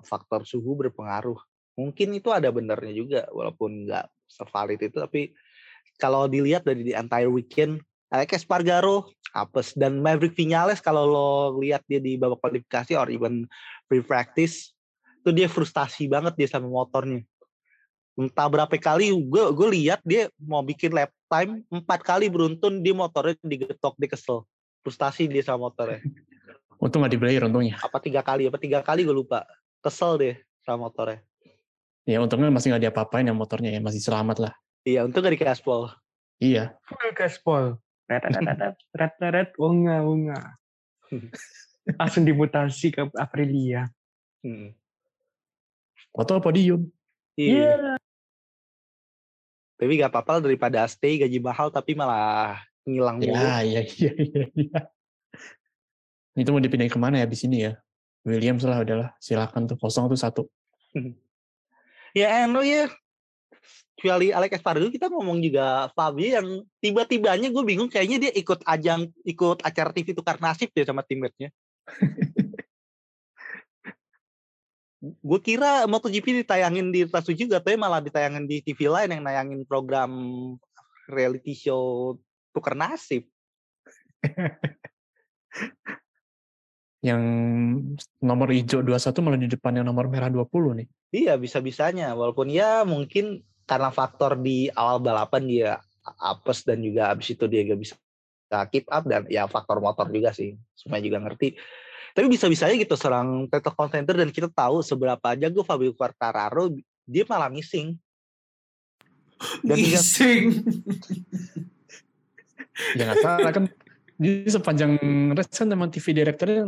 [0.09, 5.33] faktor suhu berpengaruh mungkin itu ada benernya juga walaupun nggak sevalid itu tapi
[5.97, 7.81] kalau dilihat dari di entire weekend
[8.13, 11.31] Alex Espargaro apes dan Maverick Vinales kalau lo
[11.65, 13.49] lihat dia di babak kualifikasi or even
[13.89, 14.77] pre practice
[15.25, 17.25] itu dia frustasi banget dia sama motornya.
[18.13, 22.93] Entah berapa kali gue gue lihat dia mau bikin lap time empat kali beruntun dia
[22.93, 24.45] motornya digetok dia kesel
[24.85, 26.05] frustasi dia sama motornya.
[26.77, 27.81] Untung nggak dibeli untungnya.
[27.81, 29.49] apa tiga kali apa tiga kali gue lupa.
[29.81, 31.25] Kesel deh sama motornya
[32.03, 34.53] Ya untungnya masih nggak diapa-apain yang motornya ya masih selamat lah.
[34.83, 35.95] iya untung gak di gaspol
[36.43, 36.75] Iya.
[36.91, 37.79] Full gaspol.
[38.11, 40.59] Ret, ret, ret, ret, ret, ret, ret, unga, unga.
[42.03, 43.87] Langsung dimutasi ke Aprilia.
[44.43, 44.75] Hmm.
[46.11, 46.91] Foto podium.
[47.39, 47.97] iya
[49.83, 52.55] tapi gak apa-apa daripada stay gaji mahal tapi malah
[52.87, 54.81] ngilang mulu Ya, iya, iya, iya, iya.
[56.39, 57.75] Itu mau dipindahin ke mana ya di sini ya?
[58.23, 60.47] Williams lah udahlah, silakan tuh kosong tuh satu.
[62.13, 62.93] Ya Eno ya.
[63.97, 69.09] Kecuali Alex Espargaro kita ngomong juga Fabi yang tiba-tibanya gue bingung kayaknya dia ikut ajang
[69.23, 71.49] ikut acara TV tukar nasib deh sama teammate-nya.
[75.03, 79.67] gue kira MotoGP ditayangin di Trans juga tapi malah ditayangin di TV lain yang nayangin
[79.67, 80.11] program
[81.11, 82.19] reality show
[82.51, 83.27] tukar nasib.
[87.03, 87.23] Yang
[88.23, 90.47] nomor hijau 21 malah di depan yang nomor merah 20
[90.79, 90.87] nih.
[91.13, 95.71] Iya bisa-bisanya walaupun ya mungkin karena faktor di awal balapan dia
[96.19, 97.95] apes dan juga abis itu dia gak bisa
[98.71, 101.57] keep up dan ya faktor motor juga sih semua juga ngerti
[102.13, 106.75] tapi bisa-bisanya gitu serang title contender dan kita tahu seberapa jago Fabio Quartararo
[107.09, 107.97] dia malah missing
[109.63, 110.45] dan hingga Ngising.
[112.97, 113.65] Ya nggak salah kan.
[114.23, 114.95] Di sepanjang
[115.35, 116.63] race kan memang TV direkturnya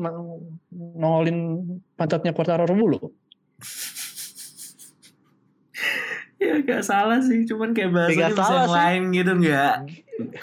[0.74, 1.62] nongolin
[1.94, 2.98] pantatnya Quartararo mulu.
[6.42, 8.74] Ya gak salah sih, cuman kayak bahasanya Nggak bisa yang sih.
[8.76, 9.74] lain gitu nggak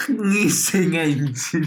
[0.09, 1.63] ngising anjir.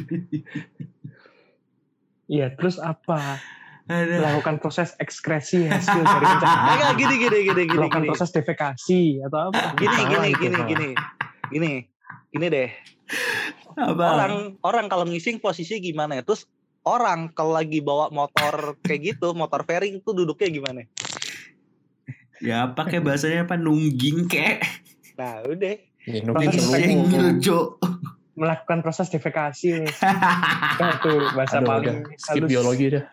[2.25, 3.39] Iya, terus apa?
[3.85, 4.17] Aduh.
[4.25, 6.73] Melakukan proses ekskresi hasil dari pencernaan.
[6.73, 9.77] Enggak, gini gini gini gini Melakukan gini proses defekasi atau apa?
[9.77, 10.69] gini gini itu, gini salah.
[10.73, 10.89] gini
[11.53, 11.71] gini
[12.31, 12.71] gini deh
[13.75, 14.05] Apa?
[14.05, 16.47] orang orang kalau ngising posisi gimana ya terus
[16.85, 20.83] orang kalau lagi bawa motor kayak gitu motor fairing tuh duduknya gimana
[22.43, 24.61] Ya pakai bahasanya apa nungging kek.
[25.17, 26.21] nah udah Ya,
[27.41, 27.81] Jo.
[28.37, 29.89] Melakukan proses defekasi.
[29.89, 32.21] Itu bahasa Aduh, paling udah.
[32.21, 32.51] Skip halus.
[32.53, 33.05] biologi dah.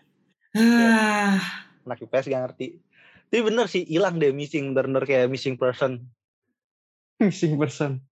[0.52, 1.40] Ah,
[1.88, 2.68] anak IPS gak ngerti
[3.32, 6.04] tapi bener sih hilang deh missing bener-bener kayak missing person
[7.16, 8.04] Missing person.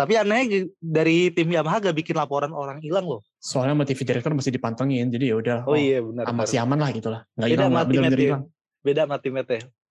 [0.00, 3.20] Tapi anehnya dari tim Yamaha gak bikin laporan orang hilang loh.
[3.36, 5.58] Soalnya sama TV director masih dipantengin, jadi ya udah.
[5.68, 6.24] Oh, iya benar.
[6.24, 7.28] ah, masih aman lah gitu lah.
[7.36, 8.44] Nggak Beda hilang, timnya hilang.
[8.80, 9.44] Beda sama timnya.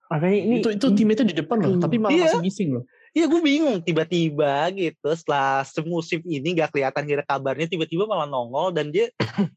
[0.09, 2.25] Makanya ini Itu itu teammate di depan loh, tapi malah Iya.
[2.33, 2.83] masih missing loh.
[3.13, 8.69] Iya gue bingung tiba-tiba gitu setelah semusim ini gak kelihatan kira kabarnya tiba-tiba malah nongol
[8.69, 9.09] dan dia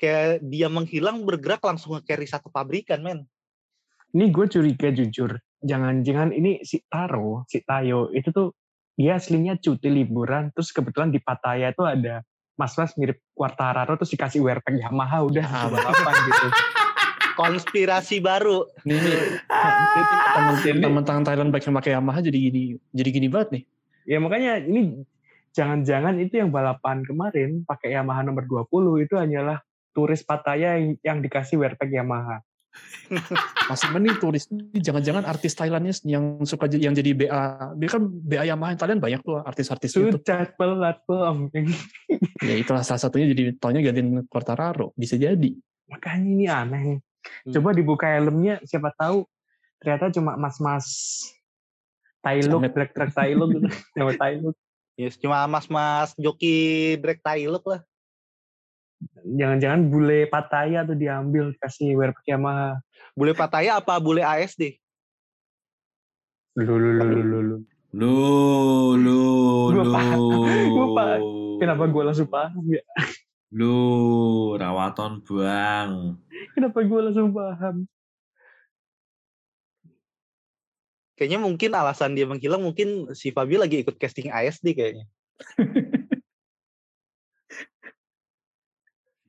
[0.00, 3.26] kayak dia menghilang bergerak langsung nge-carry satu pabrikan men.
[4.14, 5.36] ini gue curiga jujur.
[5.58, 8.54] Jangan-jangan ini si Taro, si Tayo itu tuh
[8.98, 12.26] dia aslinya cuti liburan terus kebetulan di Pattaya itu ada
[12.58, 16.46] mas-mas mirip Quartararo terus dikasih wearpack Yamaha udah Ah, balapan gitu.
[17.38, 18.66] Konspirasi baru.
[18.82, 19.38] Nih, nih
[20.82, 23.62] teman-teman Thailand yang pakai Yamaha jadi gini, jadi gini banget nih.
[24.10, 25.06] Ya makanya ini
[25.54, 29.62] jangan-jangan itu yang balapan kemarin pakai Yamaha nomor 20 itu hanyalah
[29.94, 32.42] turis Pattaya yang, yang dikasih wearpack Yamaha.
[33.72, 37.42] Masih mending turis ini jangan-jangan artis Thailandnya yang suka yang jadi BA,
[37.80, 40.12] dia kan BA Yamaha yang Thailand banyak tuh artis-artis itu.
[40.12, 41.48] Sudah platform.
[42.44, 45.56] Ya itulah salah satunya jadi taunya gantiin Quartararo, bisa jadi.
[45.88, 46.80] Makanya ini aneh.
[46.84, 46.98] nih.
[47.48, 47.52] Hmm.
[47.58, 49.24] Coba dibuka helmnya siapa tahu
[49.78, 50.86] ternyata cuma mas-mas
[52.18, 53.68] Tailuk, trek trek Tailuk gitu.
[53.96, 54.56] Sama Tailuk.
[54.98, 57.80] Ya cuma mas-mas joki drag Tailuk lah.
[59.22, 62.82] Jangan-jangan bule Pattaya tuh diambil kasih wearpack Yamaha.
[63.14, 64.78] Bule Pattaya apa bule ASD?
[66.58, 67.40] Lu lu lu lu lu.
[67.40, 67.58] lu.
[67.88, 68.12] Lu,
[69.00, 69.20] lu,
[69.72, 71.22] Gua paham.
[71.56, 72.84] Kenapa gue langsung paham ya?
[73.48, 76.20] Lu, rawaton bang.
[76.52, 77.88] Kenapa gue langsung paham?
[81.18, 85.08] Kayaknya mungkin alasan dia menghilang mungkin si Fabio lagi ikut casting ASD kayaknya.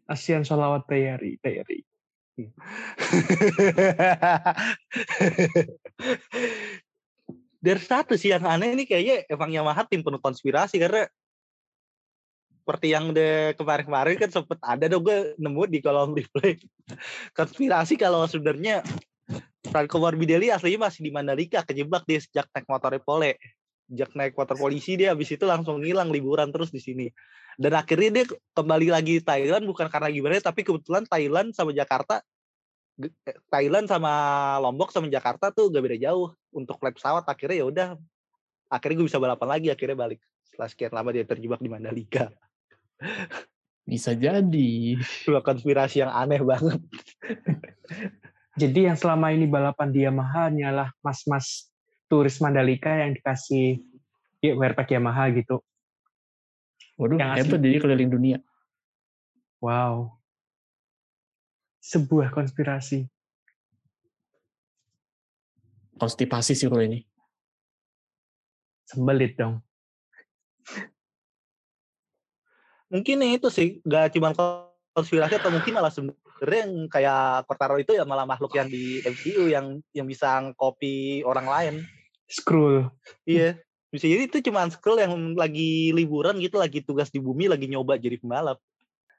[0.09, 1.85] Asian Salawat Tayari, Tayari.
[7.59, 11.05] Dari satu sih yang aneh ini kayaknya emang Yamaha tim penuh konspirasi karena
[12.63, 16.55] seperti yang udah kemarin-kemarin kan sempet ada dong gue nemu di kolom replay.
[17.35, 18.83] Konspirasi kalau sebenarnya
[19.67, 23.35] Franco Morbidelli aslinya masih di Mandalika kejebak dia sejak naik motornya pole.
[23.91, 27.11] Sejak naik motor polisi dia habis itu langsung ngilang liburan terus di sini
[27.59, 32.23] dan akhirnya dia kembali lagi di Thailand bukan karena gimana tapi kebetulan Thailand sama Jakarta
[33.03, 34.11] eh, Thailand sama
[34.63, 37.87] Lombok sama Jakarta tuh gak beda jauh untuk flight pesawat akhirnya ya udah
[38.71, 42.31] akhirnya gue bisa balapan lagi akhirnya balik setelah sekian lama dia terjebak di Mandalika
[43.89, 45.01] Bisa jadi.
[45.25, 46.77] dua konspirasi yang aneh banget
[48.59, 51.71] Jadi yang selama ini balapan di Yamaha hanyalah mas-mas
[52.11, 53.79] turis Mandalika yang dikasih
[54.43, 55.63] ya, wearpack Yamaha gitu.
[56.99, 58.37] Waduh, Yang hebat jadi keliling dunia.
[59.63, 60.19] Wow.
[61.79, 63.07] Sebuah konspirasi.
[65.95, 67.07] Konstipasi sih kalau ini.
[68.83, 69.63] Sembelit dong.
[72.89, 74.33] mungkin itu sih gak cuma
[74.97, 79.45] konspirasi atau mungkin malah sebenarnya yang kayak Quartaro itu ya malah makhluk yang di MCU
[79.47, 81.75] yang yang bisa copy orang lain
[82.25, 82.89] Scroll.
[83.29, 87.65] iya bisa jadi itu cuma Skrull yang lagi liburan gitu lagi tugas di bumi lagi
[87.65, 88.61] nyoba jadi pembalap.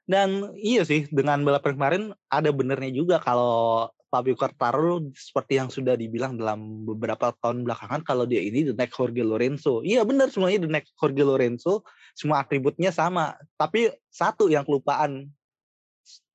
[0.07, 5.95] Dan iya sih dengan balapan kemarin ada benernya juga kalau Fabio Quartararo seperti yang sudah
[5.95, 9.79] dibilang dalam beberapa tahun belakangan kalau dia ini the next Jorge Lorenzo.
[9.87, 13.39] Iya benar semuanya the next Jorge Lorenzo semua atributnya sama.
[13.55, 15.31] Tapi satu yang kelupaan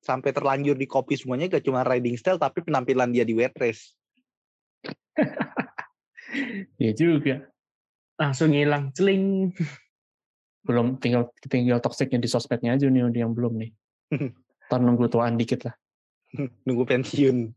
[0.01, 3.93] sampai terlanjur di copy semuanya gak cuma riding style tapi penampilan dia di wet race.
[6.77, 7.49] Ya juga.
[8.17, 8.93] Langsung hilang.
[8.97, 9.53] Celing.
[10.67, 13.71] Belum tinggal tinggal toksiknya di sosmednya aja nih yang belum nih.
[14.67, 15.77] Ntar nunggu tuaan dikit lah.
[16.67, 17.55] nunggu pensiun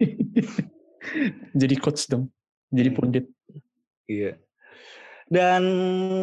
[1.60, 2.32] jadi coach dong.
[2.68, 2.96] Jadi Hmm.
[2.96, 3.26] pundit.
[4.08, 4.36] Iya.
[5.28, 5.62] Dan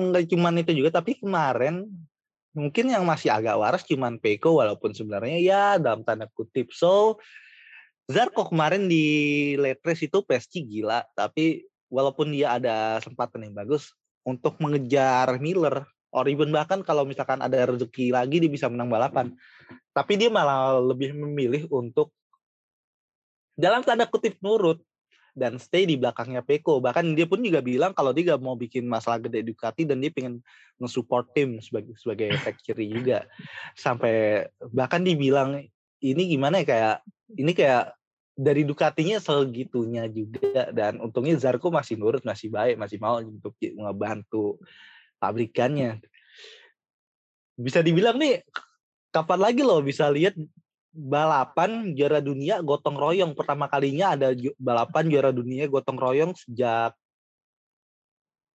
[0.10, 1.86] gak cuman itu juga, tapi kemarin
[2.58, 6.74] mungkin yang masih agak waras cuman Peko walaupun sebenarnya ya dalam tanda kutip.
[6.74, 7.22] So
[8.06, 13.94] Zarko kemarin di race itu PSG gila, tapi walaupun dia ada kesempatan yang bagus
[14.26, 19.36] untuk mengejar Miller, or even bahkan kalau misalkan ada rezeki lagi dia bisa menang balapan.
[19.92, 22.12] Tapi dia malah lebih memilih untuk
[23.56, 24.84] dalam tanda kutip nurut
[25.36, 26.80] dan stay di belakangnya Peko.
[26.80, 30.10] Bahkan dia pun juga bilang kalau dia gak mau bikin masalah gede Ducati dan dia
[30.10, 30.40] pengen
[30.80, 33.28] nge-support tim sebagai sebagai factory juga.
[33.76, 35.60] Sampai bahkan dibilang
[36.00, 36.96] ini gimana ya kayak
[37.36, 37.92] ini kayak
[38.36, 44.60] dari Ducatinya segitunya juga dan untungnya Zarko masih nurut, masih baik, masih mau untuk ngebantu
[45.18, 46.04] pabrikannya.
[47.56, 48.44] Bisa dibilang nih
[49.16, 50.36] kapan lagi loh bisa lihat
[50.92, 56.92] balapan juara dunia gotong royong pertama kalinya ada ju- balapan juara dunia gotong royong sejak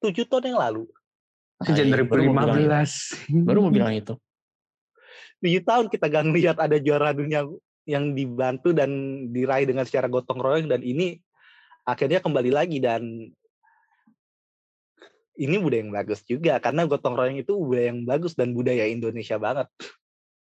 [0.05, 0.85] tujuh tahun yang lalu
[1.61, 2.73] Sejak Hai, baru mau bilang itu.
[2.73, 3.45] 2015.
[3.45, 4.14] Baru mau bilang itu.
[5.40, 7.45] tujuh tahun kita gak ngeliat ada juara dunia
[7.90, 8.90] yang dibantu dan
[9.35, 11.18] diraih dengan secara gotong royong dan ini
[11.83, 13.03] akhirnya kembali lagi dan
[15.40, 19.40] ini budaya yang bagus juga karena gotong royong itu budaya yang bagus dan budaya Indonesia
[19.40, 19.66] banget.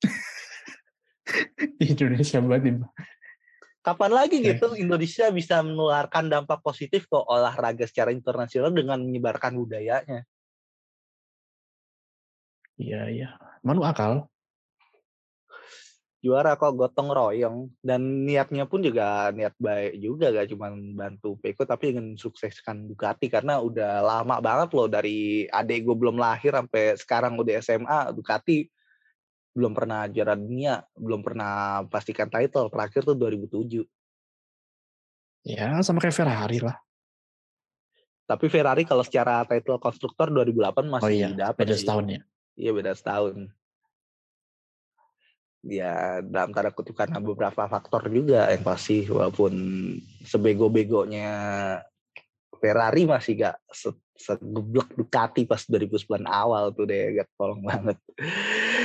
[1.94, 2.82] Indonesia banget.
[3.86, 4.58] Kapan lagi Oke.
[4.58, 10.26] gitu Indonesia bisa menularkan dampak positif ke olahraga secara internasional dengan menyebarkan budayanya?
[12.82, 13.30] Iya, iya.
[13.62, 14.26] Manu akal.
[16.26, 21.70] Juara kok gotong royong dan niatnya pun juga niat baik juga gak cuma bantu Peko
[21.70, 26.98] tapi ingin sukseskan Ducati karena udah lama banget loh dari adik gue belum lahir sampai
[26.98, 28.66] sekarang udah SMA Ducati
[29.56, 32.68] belum pernah juara dunia, belum pernah pastikan title.
[32.68, 33.88] Terakhir tuh 2007.
[35.48, 36.76] Ya, sama kayak Ferrari lah.
[38.28, 41.88] Tapi Ferrari kalau secara title konstruktor 2008 masih Oh iya, dapat beda sih.
[41.88, 42.22] setahun ya.
[42.60, 43.36] Iya beda setahun.
[45.66, 49.54] Ya dalam tanda kutip karena beberapa faktor juga yang pasti walaupun
[50.22, 51.34] sebego-begonya
[52.62, 57.98] Ferrari masih gak se- segeblek Ducati pas 2009 awal tuh deh gak tolong banget.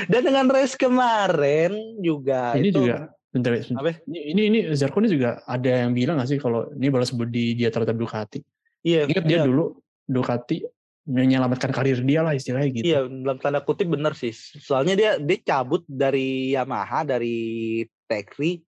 [0.09, 3.79] Dan dengan race kemarin juga ini itu juga bentar, bentar.
[3.79, 3.91] Apa?
[4.09, 7.55] Ini, ini ini Zarko ini juga ada yang bilang nggak sih kalau ini balas budi
[7.55, 8.41] dia terhadap Ducati.
[8.83, 9.77] iya Ingat dia iya, dulu
[10.09, 10.65] Ducati
[11.11, 12.87] menyelamatkan karir dia lah istilahnya gitu.
[12.87, 14.31] Iya, dalam tanda kutip bener sih.
[14.35, 18.63] Soalnya dia dia cabut dari Yamaha dari Tech3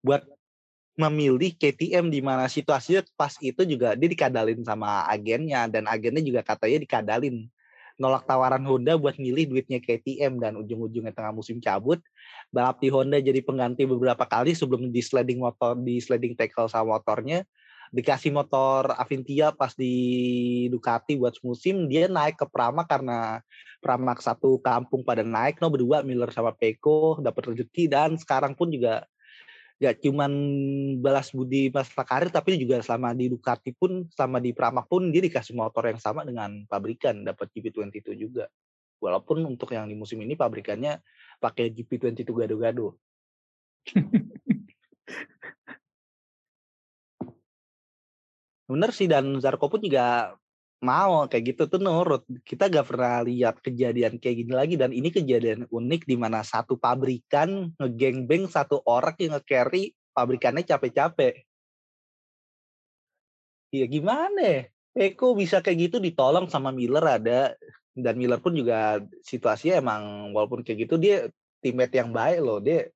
[0.00, 0.24] buat
[0.94, 6.40] memilih KTM di mana situasinya pas itu juga dia dikadalin sama agennya dan agennya juga
[6.46, 7.50] katanya dikadalin
[7.98, 11.98] nolak tawaran Honda buat milih duitnya KTM dan ujung-ujungnya tengah musim cabut
[12.54, 16.98] balap di Honda jadi pengganti beberapa kali sebelum di sliding motor di sliding tackle sama
[16.98, 17.42] motornya
[17.92, 19.92] dikasih motor Avintia pas di
[20.72, 23.42] Ducati buat musim dia naik ke Prama karena
[23.82, 28.72] Prama satu kampung pada naik no berdua Miller sama Peko dapat rezeki dan sekarang pun
[28.72, 29.04] juga
[29.82, 30.32] gak cuman
[31.02, 35.20] balas budi masa karir tapi juga selama di Ducati pun selama di Prama pun dia
[35.20, 38.46] dikasih motor yang sama dengan pabrikan dapat GP22 juga.
[39.02, 41.02] Walaupun untuk yang di musim ini pabrikannya
[41.42, 42.96] pakai GP22 gado-gado
[48.74, 50.34] bener sih dan Zarko pun juga
[50.84, 52.26] mau kayak gitu tuh nurut.
[52.44, 56.76] Kita gak pernah lihat kejadian kayak gini lagi dan ini kejadian unik di mana satu
[56.76, 61.46] pabrikan ngegengbeng satu orang yang nge-carry pabrikannya capek-capek.
[63.72, 64.60] Ya gimana ya?
[64.94, 67.58] Peko bisa kayak gitu ditolong sama Miller ada
[67.98, 71.26] dan Miller pun juga situasinya emang walaupun kayak gitu dia
[71.58, 72.62] teammate yang baik loh.
[72.62, 72.86] Dia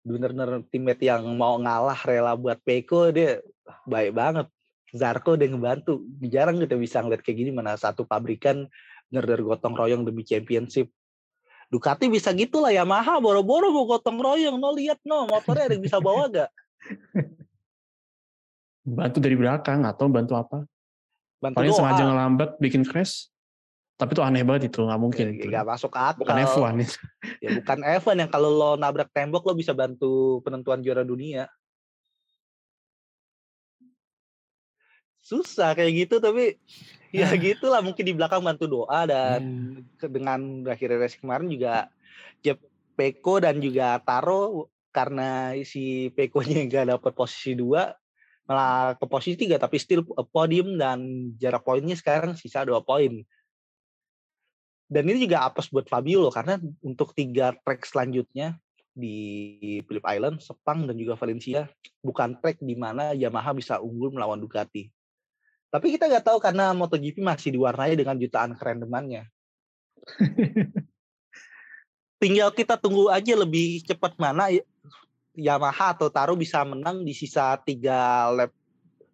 [0.00, 3.44] bener-bener teammate yang mau ngalah rela buat Peko dia
[3.84, 4.46] baik banget.
[4.90, 6.02] Zarko udah ngebantu.
[6.26, 8.66] Jarang kita bisa ngeliat kayak gini mana satu pabrikan
[9.10, 10.90] bener gotong royong demi championship.
[11.70, 15.86] Ducati bisa gitu lah Yamaha boro-boro mau gotong royong no lihat no motornya ada yang
[15.86, 16.50] bisa bawa gak
[18.82, 20.66] Bantu dari belakang atau bantu apa?
[21.40, 21.78] bantu Paling doa.
[21.78, 23.30] sengaja ngelambat bikin crash.
[24.00, 25.26] Tapi itu aneh banget itu, nggak mungkin.
[25.28, 25.52] Ya, itu.
[25.52, 26.96] gak masuk akal Bukan F1 itu.
[27.44, 31.44] ya bukan F1 yang kalau lo nabrak tembok lo bisa bantu penentuan juara dunia
[35.20, 36.56] susah kayak gitu tapi
[37.12, 39.42] ya gitulah mungkin di belakang bantu doa dan
[40.00, 41.92] ke- dengan akhirnya race kemarin juga
[42.40, 42.58] Jep
[42.96, 47.92] Peko dan juga Taro karena si Peko-nya nggak dapat posisi dua
[48.48, 53.22] malah ke posisi tiga tapi still a podium dan jarak poinnya sekarang sisa dua poin
[54.90, 58.58] dan ini juga apes buat Fabio loh karena untuk tiga track selanjutnya
[58.90, 59.16] di
[59.86, 61.70] Phillip Island, Sepang dan juga Valencia
[62.02, 64.90] bukan track di mana Yamaha bisa unggul melawan Ducati.
[65.70, 69.30] Tapi kita nggak tahu karena MotoGP masih diwarnai dengan jutaan kerandomannya.
[72.20, 74.66] Tinggal kita tunggu aja lebih cepat mana y-
[75.38, 78.50] Yamaha atau Taro bisa menang di sisa tiga lap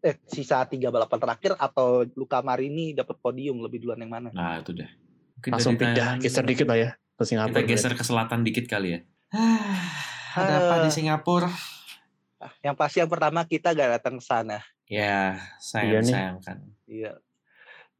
[0.01, 4.33] eh sisa tiga balapan terakhir atau Luca Marini dapat podium lebih duluan yang mana?
[4.33, 4.89] Nah, itu deh.
[5.37, 6.90] Mungkin Langsung pindah, geser dikit lah ya.
[6.92, 7.61] Ke Kita Singapura.
[7.62, 9.01] geser ke selatan dikit kali ya.
[10.33, 10.92] Ada apa di Ah.
[10.92, 11.51] Singapura?
[12.61, 14.61] Yang pasti yang pertama kita gak datang ke sana.
[14.87, 15.41] Ya,
[15.72, 16.57] Iya sayang sayangkan.
[16.87, 17.12] Iya.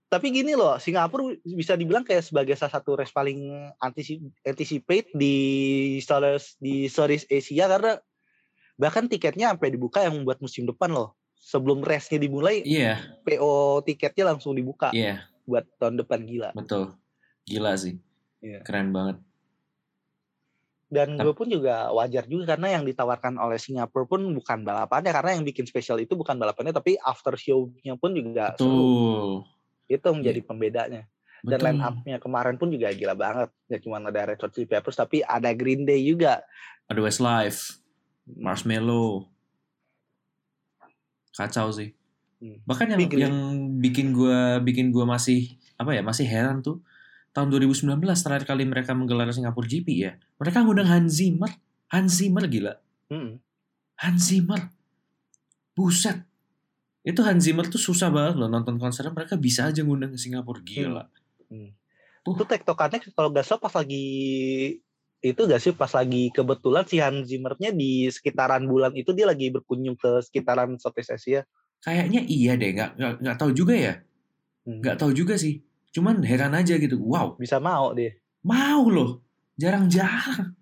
[0.07, 3.69] Tapi gini loh, Singapura bisa dibilang kayak sebagai salah satu race paling
[4.41, 5.35] anticipate di
[5.99, 7.99] Southeast- di Southeast Asia karena
[8.77, 11.17] bahkan tiketnya sampai dibuka yang buat musim depan loh.
[11.37, 16.51] Sebelum race-nya dimulai, Iya, PO tiketnya langsung dibuka iya, buat tahun depan gila.
[16.53, 16.95] betul.
[17.47, 17.97] Gila sih.
[18.43, 18.61] Iya.
[18.67, 19.23] Keren banget.
[20.87, 25.31] Dan gue pun juga wajar juga karena yang ditawarkan oleh Singapura pun bukan balapannya karena
[25.35, 28.71] yang bikin spesial itu bukan balapannya tapi after show-nya pun juga seru.
[28.71, 29.27] Betul.
[29.91, 31.03] Itu menjadi pembedanya.
[31.43, 31.67] Dan Betul.
[31.67, 33.51] line up-nya kemarin pun juga gila banget.
[33.67, 36.43] Gak cuma ada Red Hot Chili Peppers, tapi ada Green Day juga.
[36.87, 37.83] Ada Westlife,
[38.27, 39.27] Marshmello.
[41.35, 41.95] Kacau sih.
[42.39, 42.63] Hmm.
[42.63, 43.37] Bahkan yang Big yang
[43.83, 46.81] bikin gua bikin gua masih apa ya, masih heran tuh
[47.37, 50.17] tahun 2019 terakhir kali mereka menggelar Singapura GP ya.
[50.41, 51.53] Mereka ngundang Hans Zimmer.
[51.93, 52.81] Hans Zimmer gila.
[53.13, 53.37] Mm-mm.
[54.01, 54.73] Hans Zimmer.
[55.77, 56.25] Buset.
[57.05, 59.13] Itu Hans Zimmer tuh susah banget loh nonton konsernya.
[59.13, 60.65] Mereka bisa aja ngundang ke Singapura.
[60.65, 61.05] Gila.
[61.53, 61.77] Hmm.
[62.25, 62.33] Uh.
[62.33, 64.09] Itu tektokannya kalau gak salah pas lagi
[65.21, 69.53] itu gak sih pas lagi kebetulan si Hans Zimmernya di sekitaran bulan itu dia lagi
[69.53, 71.45] berkunjung ke sekitaran Southeast Asia.
[71.85, 72.73] Kayaknya iya deh.
[72.73, 74.01] Nggak, nggak, tahu juga ya.
[74.65, 74.81] Hmm.
[74.81, 75.61] Nggak tahu juga sih.
[75.97, 77.01] Cuman heran aja gitu.
[77.01, 77.41] Wow.
[77.41, 78.13] Bisa mau deh.
[78.45, 79.25] Mau loh.
[79.57, 80.53] Jarang-jarang.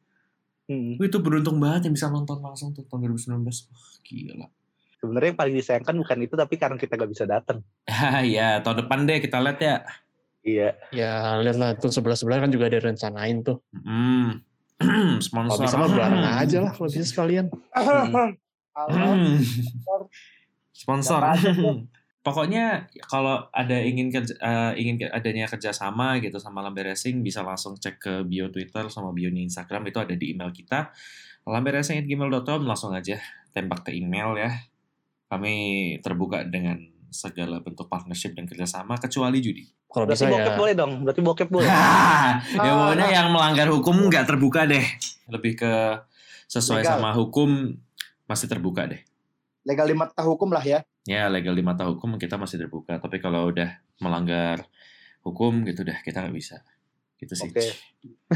[0.70, 0.95] Hmm.
[1.03, 3.43] Itu beruntung banget yang bisa nonton langsung tuh tahun 2019.
[3.43, 4.47] Wah, gila.
[5.03, 7.66] Sebenarnya yang paling disayangkan bukan itu tapi karena kita gak bisa datang.
[8.22, 9.76] ya, tahun depan deh kita lihat ya.
[10.45, 10.68] Iya.
[10.95, 11.12] Ya
[11.43, 13.59] lihatlah tuh sebelah sebelah kan juga ada rencanain tuh.
[13.74, 14.39] Hmm.
[14.78, 15.64] Kalau Sponsor.
[15.66, 17.51] bisa mah bareng aja lah kalau bisa sekalian.
[17.74, 18.39] Hmm.
[18.74, 19.39] Hmm.
[20.82, 21.22] Sponsor.
[22.25, 27.45] Pokoknya kalau ada ingin kerja, eh, ingin ke- adanya kerjasama gitu sama Lambe Racing bisa
[27.45, 30.89] langsung cek ke bio Twitter sama bio Instagram itu ada di email kita
[31.45, 33.20] lamberacing@gmail.com langsung aja
[33.53, 34.51] tembak ke email ya.
[35.29, 35.55] Kami
[36.01, 36.81] terbuka dengan
[37.12, 39.68] segala bentuk partnership dan kerjasama kecuali judi.
[39.87, 40.59] Kalau Berarti bisa bokep ya.
[40.59, 40.93] boleh dong.
[41.07, 41.68] Berarti bokep boleh.
[42.66, 44.83] ya pokoknya yang melanggar hukum nggak terbuka deh.
[45.31, 45.72] Lebih ke
[46.51, 46.99] sesuai Legal.
[46.99, 47.70] sama hukum
[48.27, 48.99] masih terbuka deh.
[49.62, 50.83] Legal di mata hukum lah ya.
[51.05, 52.97] Ya legal di mata hukum kita masih terbuka.
[52.97, 54.65] Tapi kalau udah melanggar
[55.21, 56.65] hukum gitu dah kita nggak bisa.
[57.21, 57.53] Gitu sih.
[57.53, 57.65] Oke.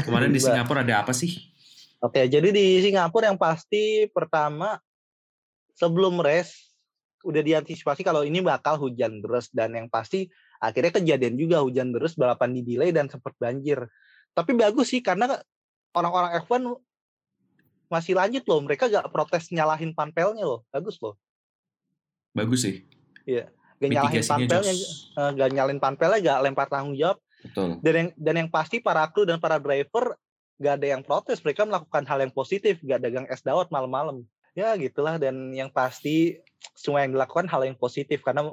[0.05, 0.39] Kemarin di.
[0.41, 1.49] Singapura ada apa sih?
[1.99, 4.79] Oke, jadi di Singapura yang pasti pertama
[5.75, 6.71] sebelum race
[7.27, 10.31] udah diantisipasi kalau ini bakal hujan deras dan yang pasti
[10.63, 13.83] akhirnya kejadian juga hujan deras balapan di delay dan sempat banjir.
[14.31, 15.27] Tapi bagus sih karena
[15.91, 16.63] orang-orang F1
[17.89, 21.17] masih lanjut loh, mereka gak protes nyalahin panpelnya loh, bagus loh.
[22.39, 22.75] Bagus sih.
[23.79, 24.73] Gak nyalahin panpelnya,
[25.15, 27.17] eh, gak nyalahin panpelnya, gak lempar tanggung jawab.
[27.39, 27.79] Betul.
[27.79, 30.19] Dan yang dan yang pasti para kru dan para driver
[30.59, 34.27] gak ada yang protes, mereka melakukan hal yang positif, gak dagang es dawet malam-malam.
[34.51, 36.43] Ya gitulah dan yang pasti
[36.75, 38.51] semua yang dilakukan hal yang positif karena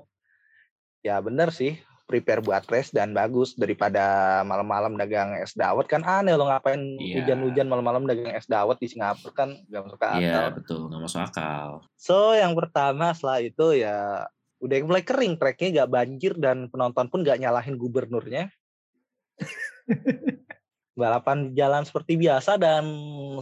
[1.03, 6.39] ya benar sih prepare buat race dan bagus daripada malam-malam dagang es dawet kan aneh
[6.39, 7.27] lo ngapain Iya.
[7.27, 10.23] hujan-hujan malam-malam dagang es dawet di Singapura kan gak masuk akal.
[10.23, 11.69] Iya betul nggak masuk akal.
[11.99, 14.31] So yang pertama setelah itu ya
[14.63, 18.49] udah mulai kering tracknya gak banjir dan penonton pun gak nyalahin gubernurnya.
[20.97, 22.89] balapan jalan seperti biasa dan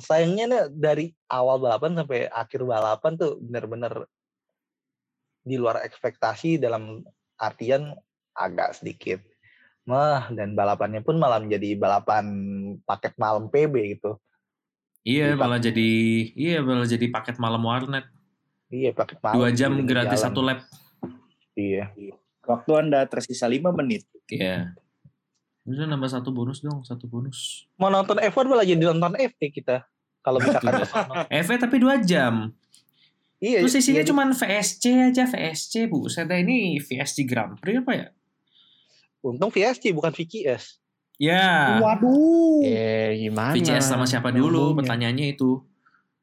[0.03, 4.11] sayangnya nih dari awal balapan sampai akhir balapan tuh bener-bener
[5.47, 7.07] di luar ekspektasi dalam
[7.39, 7.95] artian
[8.35, 9.22] agak sedikit
[9.85, 12.24] mah dan balapannya pun malah menjadi balapan
[12.89, 14.16] paket malam PB gitu.
[15.05, 15.91] Iya Jadi malah jadi
[16.32, 18.09] iya malah jadi paket malam warnet.
[18.72, 19.37] Iya paket malam.
[19.37, 20.26] Dua jam gratis jalan.
[20.32, 20.59] satu lap.
[21.53, 21.93] Iya.
[22.45, 24.09] Waktu Anda tersisa 5 menit.
[24.32, 24.72] Iya.
[25.64, 27.68] Udah nambah satu bonus dong, satu bonus.
[27.80, 29.85] Mau nonton F1 malah jadi nonton FP kita.
[30.24, 31.14] Kalau misalkan ke sono.
[31.28, 32.49] EV tapi dua jam.
[33.45, 33.61] Iya.
[33.61, 36.09] Terus isinya iya, cuman VSC aja, VSC bu.
[36.09, 38.09] Saya ini VSC Grand Prix apa ya?
[39.25, 40.85] Untung VSC bukan VCS.
[41.16, 41.81] Ya.
[41.81, 42.61] Waduh.
[42.61, 43.57] Ya gimana?
[43.57, 44.77] VCS sama siapa dulu?
[44.77, 45.64] Pertanyaannya itu.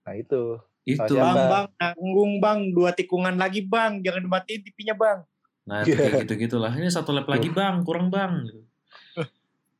[0.05, 0.61] Nah itu.
[0.85, 1.13] Itu.
[1.17, 5.19] Bang, bang, nanggung bang, dua tikungan lagi bang, jangan dimatiin TV-nya bang.
[5.61, 6.73] Nah, itu kayak gitu-gitulah.
[6.73, 8.49] Ini satu lap lagi bang, kurang bang.
[8.49, 8.61] Gitu.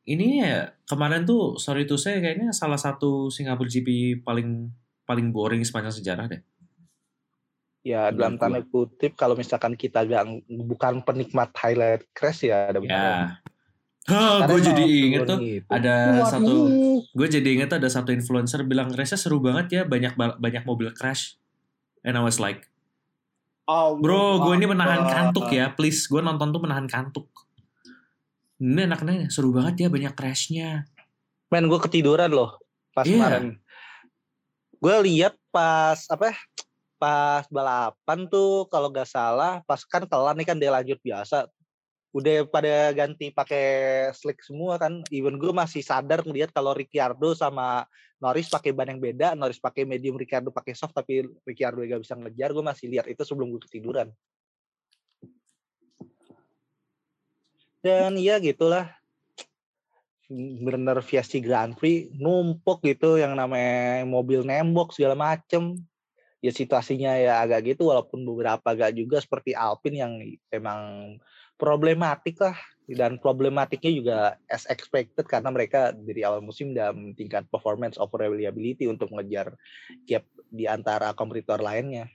[0.02, 4.70] Ini ya kemarin tuh sorry tuh saya kayaknya salah satu Singapura GP paling
[5.06, 6.42] paling boring sepanjang sejarah deh.
[7.82, 12.84] Ya dalam tanda kutip kalau misalkan kita gak bukan penikmat highlight crash ya ada Ya.
[12.84, 13.18] benar.
[14.02, 15.66] Hah, gue jadi inget tuh gitu.
[15.68, 16.26] ada Waduh.
[16.28, 16.56] satu
[17.08, 20.90] gue jadi inget ada satu influencer bilang race seru banget ya banyak ba- banyak mobil
[20.90, 21.38] crash
[22.02, 22.66] and I was like
[23.64, 27.30] Oh, bro gue ini menahan kantuk ya please gue nonton tuh menahan kantuk
[28.58, 30.90] ini anaknya seru banget ya banyak crashnya
[31.48, 32.58] Men gue ketiduran loh
[32.92, 33.16] pas Iya.
[33.16, 33.46] kemarin.
[34.74, 36.36] Gue lihat pas apa ya,
[37.02, 41.50] pas balapan tuh kalau gak salah pas kan kelar nih kan dia lanjut biasa.
[42.14, 43.66] Udah pada ganti pakai
[44.14, 47.90] slick semua kan even gue masih sadar ngelihat kalau Ricciardo sama
[48.22, 52.14] Norris pakai ban yang beda Norris pakai medium Ricciardo pakai soft tapi Ricciardo gak bisa
[52.14, 54.14] ngejar gue masih lihat itu sebelum gue ketiduran.
[57.82, 58.94] Dan ya gitulah.
[60.32, 65.76] Bener VSC Grand Prix numpuk gitu yang namanya mobil nembok segala macem
[66.42, 70.14] ya situasinya ya agak gitu walaupun beberapa agak juga seperti Alpine yang
[70.50, 70.82] emang
[71.62, 72.58] problematik lah
[72.90, 74.18] dan problematiknya juga
[74.50, 79.54] as expected karena mereka dari awal musim dalam tingkat performance over reliability untuk mengejar
[80.10, 82.10] gap di antara kompetitor lainnya.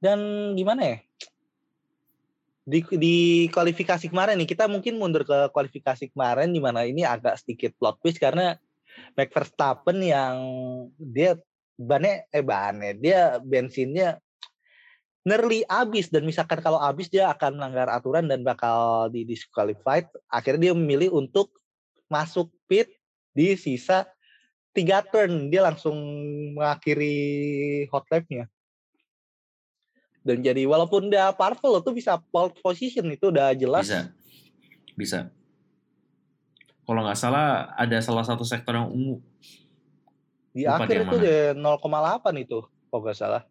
[0.00, 0.98] Dan gimana ya?
[2.64, 3.16] Di, di
[3.52, 8.00] kualifikasi kemarin nih kita mungkin mundur ke kualifikasi kemarin di mana ini agak sedikit plot
[8.00, 8.56] twist karena
[9.14, 10.36] Max Verstappen yang
[10.96, 11.36] dia
[11.80, 14.20] bannya eh bannya dia bensinnya
[15.24, 20.68] nearly habis dan misalkan kalau habis dia akan melanggar aturan dan bakal di disqualified akhirnya
[20.68, 21.48] dia memilih untuk
[22.12, 22.92] masuk pit
[23.32, 24.04] di sisa
[24.76, 25.96] tiga turn dia langsung
[26.56, 28.44] mengakhiri hot lap-nya
[30.20, 34.02] dan jadi walaupun dia parvel itu bisa pole position itu udah jelas Bisa.
[35.00, 35.20] Bisa.
[36.84, 39.24] Kalau nggak salah ada salah satu sektor yang ungu.
[40.50, 42.58] Di Lupa akhir itu deh 0,8 itu
[42.90, 43.42] kalau nggak salah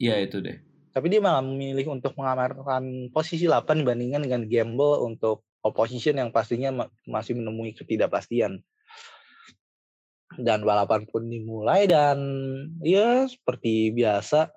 [0.00, 0.56] Iya itu deh.
[0.96, 6.72] tapi dia malah memilih untuk mengamarkan posisi 8 dibandingkan dengan gamble untuk opposition yang pastinya
[6.72, 8.64] ma- masih menemui ketidakpastian.
[10.40, 12.16] Dan balapan pun dimulai dan
[12.80, 14.48] ya seperti biasa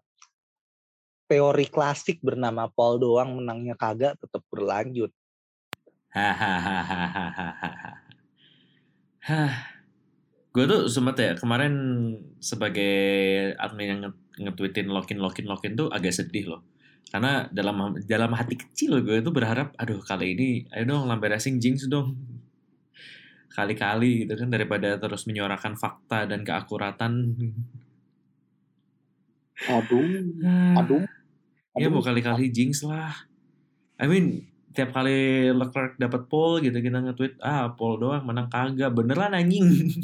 [1.28, 5.10] teori klasik bernama Paul doang menangnya kagak tetap berlanjut.
[6.14, 6.94] Hahaha.
[10.54, 11.74] Gue tuh sempet ya kemarin
[12.38, 12.94] sebagai
[13.58, 16.62] admin yang nge- nge-tweetin lokin lokin lokin tuh agak sedih loh.
[17.10, 21.58] Karena dalam dalam hati kecil gue tuh berharap, aduh kali ini ayo dong Lambe Racing
[21.58, 22.14] jinx dong.
[23.50, 27.34] Kali-kali gitu kan daripada terus menyuarakan fakta dan keakuratan.
[29.70, 30.06] Aduh,
[30.78, 31.02] aduh.
[31.78, 31.98] Ya aduh.
[31.98, 33.14] mau kali-kali jinx lah.
[33.98, 38.92] I mean, tiap kali Leclerc dapat pole gitu kita nge-tweet, ah pole doang menang kagak.
[38.92, 39.70] Beneran anjing.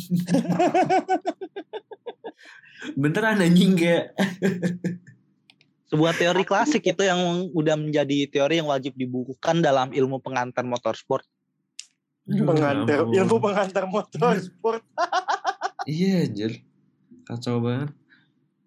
[3.02, 4.16] Beneran anjing kayak.
[5.90, 11.26] Sebuah teori klasik itu yang udah menjadi teori yang wajib dibukukan dalam ilmu pengantar motorsport.
[12.30, 13.18] Pengantar, Ampun.
[13.18, 14.86] ilmu pengantar motor sport.
[15.90, 16.62] Iya anjir.
[17.26, 17.90] Kacau banget.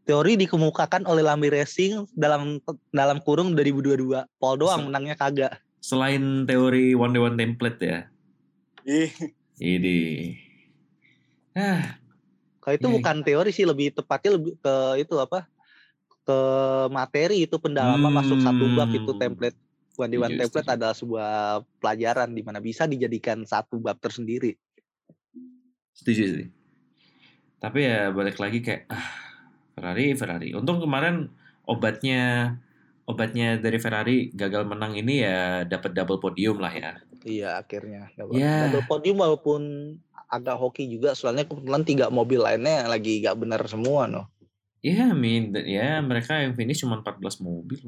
[0.02, 2.58] Teori dikemukakan oleh Lambi Racing dalam
[2.90, 4.26] dalam kurung 2022.
[4.42, 5.62] Paul doang menangnya kagak.
[5.82, 7.98] Selain teori one day one template ya.
[8.86, 9.10] Ih,
[9.58, 9.98] Ini.
[11.52, 11.98] Ah,
[12.62, 12.94] Kalau itu Iya.
[13.02, 15.50] bukan teori sih, lebih tepatnya lebih ke itu apa?
[16.22, 16.38] Ke
[16.94, 19.18] materi itu pendalaman masuk satu bab itu Hmm.
[19.18, 19.58] template.
[19.98, 20.76] One day one template setuju.
[20.78, 21.30] adalah sebuah
[21.82, 24.54] pelajaran di mana bisa dijadikan satu bab tersendiri.
[25.92, 26.46] Setuju sih.
[27.58, 29.06] Tapi ya balik lagi kayak ah,
[29.74, 30.48] Ferrari, Ferrari.
[30.54, 31.28] Untung kemarin
[31.66, 32.54] obatnya
[33.04, 36.92] obatnya dari Ferrari gagal menang ini ya dapat double podium lah ya.
[37.22, 38.10] Iya akhirnya.
[38.12, 38.66] Double, Ya.
[38.66, 39.60] double podium walaupun
[40.26, 44.26] agak hoki juga soalnya kebetulan tiga mobil lainnya lagi gak benar semua no.
[44.80, 47.78] Ya, I mean, ya mereka yang finish cuma 14 mobil.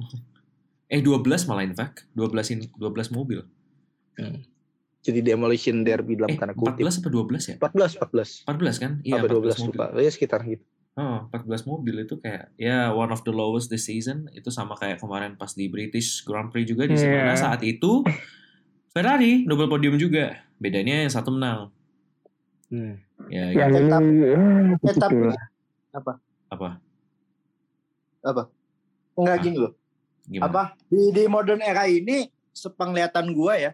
[0.87, 2.79] Eh 12 malah in fact, 12 in 12
[3.11, 3.43] mobil.
[5.01, 6.81] Jadi demolition derby dalam Eh tanda kutip.
[6.81, 7.57] 14 apa 12 ya?
[7.59, 8.47] 14 14.
[8.47, 8.93] 14 kan?
[9.03, 9.75] Iya, Apa 12 14 mobil.
[9.75, 9.87] lupa.
[9.99, 10.65] Ya sekitar gitu.
[10.95, 14.31] Oh, 14 mobil itu kayak ya one of the lowest this season.
[14.31, 17.11] Itu sama kayak kemarin pas di British Grand Prix juga di Iya.
[17.21, 18.07] mana saat itu
[18.89, 20.39] Ferrari double podium juga.
[20.55, 21.75] Bedanya yang satu menang.
[22.71, 22.95] Hmm.
[23.27, 23.75] Ya, Yang gitu.
[23.77, 24.35] ini Tapi- eh,
[24.87, 25.43] Eh, tapi begitulah.
[25.91, 26.13] apa?
[29.15, 29.73] enggak gini loh.
[30.25, 30.47] Gimana?
[30.49, 33.73] Apa di di modern era ini sepenglihatan gua ya,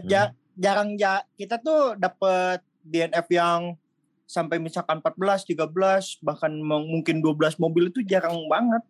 [0.00, 3.74] ja- jarang ja, kita tuh dapet DNF yang
[4.24, 8.82] sampai misalkan 14, 13, bahkan mungkin 12 mobil itu jarang banget.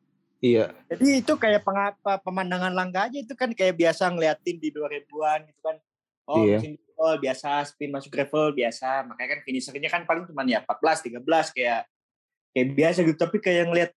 [0.45, 0.77] Iya.
[0.93, 5.61] Jadi itu kayak pengapa pemandangan langka aja itu kan kayak biasa ngeliatin di 2000-an gitu
[5.65, 5.77] kan.
[6.25, 6.61] Oh, Iya.
[6.61, 9.09] mesin oh, biasa spin masuk gravel biasa.
[9.09, 11.81] Makanya kan finishernya kan paling cuma ya 14, 13 kayak
[12.53, 13.19] kayak biasa gitu.
[13.19, 13.91] Tapi kayak ngeliat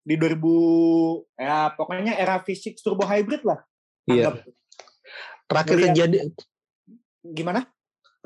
[0.00, 3.60] di 2000 ya pokoknya era fisik turbo hybrid lah.
[4.04, 4.32] Iya.
[4.32, 4.34] Anggap.
[5.50, 6.28] Terakhir kejadian
[7.20, 7.68] Gimana?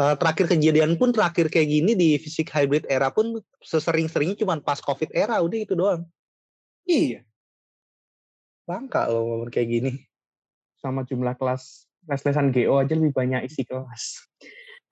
[0.00, 4.78] Eh, terakhir kejadian pun terakhir kayak gini di fisik hybrid era pun sesering-seringnya cuma pas
[4.82, 6.02] covid era udah itu doang.
[6.84, 7.24] Iya.
[8.64, 9.92] Langka loh momen kayak gini.
[10.84, 14.28] sama jumlah kelas les-lesan GO aja lebih banyak isi kelas.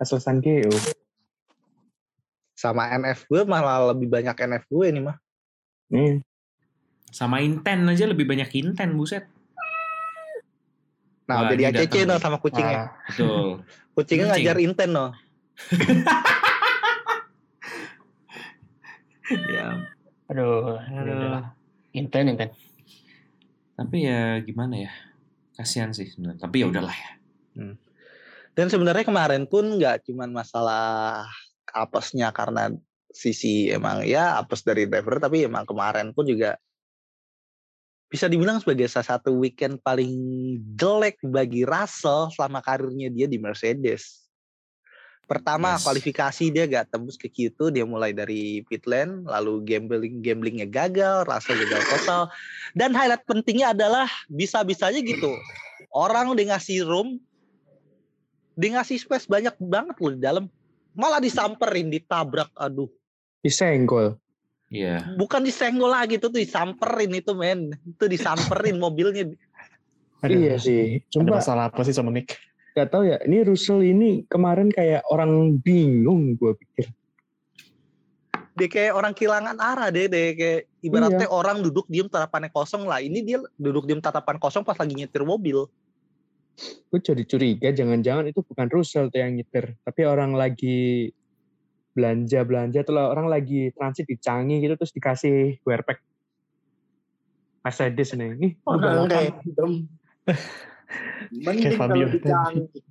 [0.01, 0.73] Les-lesan GO.
[2.57, 5.17] Sama NF gue malah lebih banyak NF gue nih mah.
[5.93, 6.25] Nih,
[7.13, 9.29] Sama Inten aja lebih banyak Inten, buset.
[11.23, 12.91] Nah, Wah, jadi ACC no sama kucingnya.
[12.91, 13.63] ah, Betul.
[13.97, 14.43] Kucingnya kucing.
[14.43, 15.07] ngajar inten no.
[19.53, 19.67] ya,
[20.29, 21.45] Aduh, aduh.
[21.93, 22.51] inten inten.
[23.77, 24.93] Tapi ya gimana ya?
[25.57, 26.41] Kasihan sih sebenarnya.
[26.43, 27.11] Tapi ya udahlah ya.
[28.53, 31.29] Dan sebenarnya kemarin pun nggak cuman masalah
[31.73, 32.73] apesnya karena
[33.13, 36.57] sisi emang ya apes dari driver tapi emang kemarin pun juga
[38.13, 40.13] bisa dibilang sebagai salah satu weekend paling
[40.77, 44.29] jelek bagi Russell selama karirnya dia di Mercedes.
[45.25, 45.89] Pertama Yes.
[45.89, 51.25] kualifikasi dia gak tembus ke Q2, dia mulai dari pit lane, lalu gambling gamblingnya gagal,
[51.25, 52.23] Russell gagal total.
[52.77, 55.33] Dan highlight pentingnya adalah bisa-bisanya gitu.
[55.89, 57.17] Orang udah ngasih room,
[58.53, 60.45] dia ngasih space banyak banget loh di dalam.
[60.93, 62.93] Malah disamperin, ditabrak, aduh.
[63.41, 64.21] Disenggol.
[64.73, 65.05] Iya.
[65.21, 67.77] Bukan disenggol lagi tuh, tuh disamperin itu men.
[67.85, 69.29] Itu disamperin mobilnya.
[70.25, 71.05] Ada, Iya sih.
[71.05, 72.41] Ada Coba masalah apa sih sama Nick?
[72.73, 73.21] gak tahu ya.
[73.21, 76.89] Ini Russell ini kemarin kayak orang bingung gue pikir.
[78.53, 83.01] dia kayak orang kehilangan arah deh deh kayak ibaratnya orang duduk diem tatapannya kosong lah
[83.01, 85.65] ini dia duduk diem tatapan kosong pas lagi nyetir mobil
[86.93, 89.73] Gue jadi curiga jangan-jangan itu bukan Russell tuh yang nyetir.
[89.81, 91.09] Tapi orang lagi
[91.93, 96.01] belanja-belanja tuh lah, orang lagi transit di Canggih gitu terus dikasih wear pack
[97.63, 98.59] Mercedes nih.
[98.67, 99.31] Orang balapan.
[99.39, 99.73] random.
[101.31, 102.83] Mending kalau di Canggih.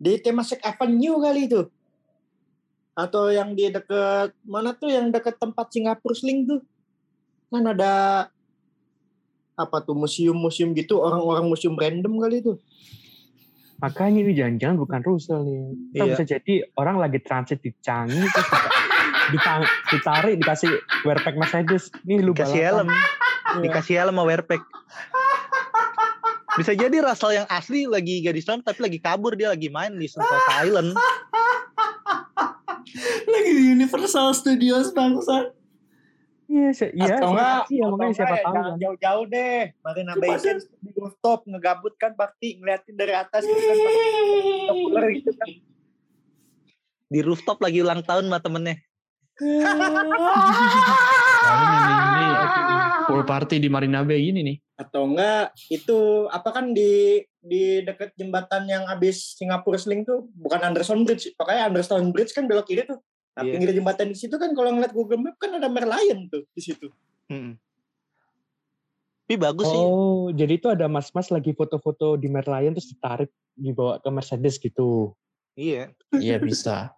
[0.00, 1.62] Di Temasek Avenue kali itu.
[2.96, 6.60] Atau yang di deket mana tuh yang deket tempat Singapura Sling tuh.
[7.52, 8.26] Kan ada
[9.54, 12.56] apa tuh museum-museum gitu orang-orang museum random kali itu.
[13.78, 15.58] Makanya ini jangan-jangan bukan Russell nih.
[15.90, 16.12] Kita Iya.
[16.12, 18.48] bisa jadi orang lagi transit di Canggih terus
[19.32, 20.70] ditang- ditarik dikasih
[21.02, 21.88] wear pack Mercedes.
[22.02, 22.88] Nih lu dikasih helm
[23.56, 24.62] dikasih helm sama wear pack
[26.54, 29.90] bisa jadi Russell yang asli lagi gak di sana tapi lagi kabur dia lagi main
[29.90, 30.94] di Sentosa Island
[33.26, 35.50] Lagi di Universal Studios bangsa.
[36.44, 37.16] Iya, se- iya.
[37.16, 38.82] atau enggak, iya, atau makanya siapa ya, tahu jangan kan.
[38.84, 39.60] jauh-jauh deh.
[39.80, 43.76] Marina Bay Sands di rooftop ngegabut kan bakti ngeliatin dari atas gitu kan
[44.68, 45.48] populer gitu kan.
[47.04, 48.76] di rooftop lagi ulang tahun sama temennya
[49.34, 49.66] ini,
[51.90, 52.76] ini, ini
[53.06, 54.56] pool party di Marina Bay ini nih.
[54.78, 60.60] Atau enggak itu apa kan di di dekat jembatan yang habis Singapura Sling tuh bukan
[60.62, 62.98] Anderson Bridge, pokoknya Anderson Bridge kan belok kiri tuh.
[63.34, 63.50] Nah, Iya.
[63.50, 66.86] pinggir jembatan di situ kan kalau ngeliat Google Map kan ada Merlion tuh di situ.
[67.26, 67.56] Mm.
[69.24, 73.96] tapi bagus sih Oh, jadi itu ada mas-mas lagi foto-foto di Merlion terus ditarik dibawa
[73.96, 75.16] ke Mercedes gitu.
[75.54, 76.92] iya Iya bisa.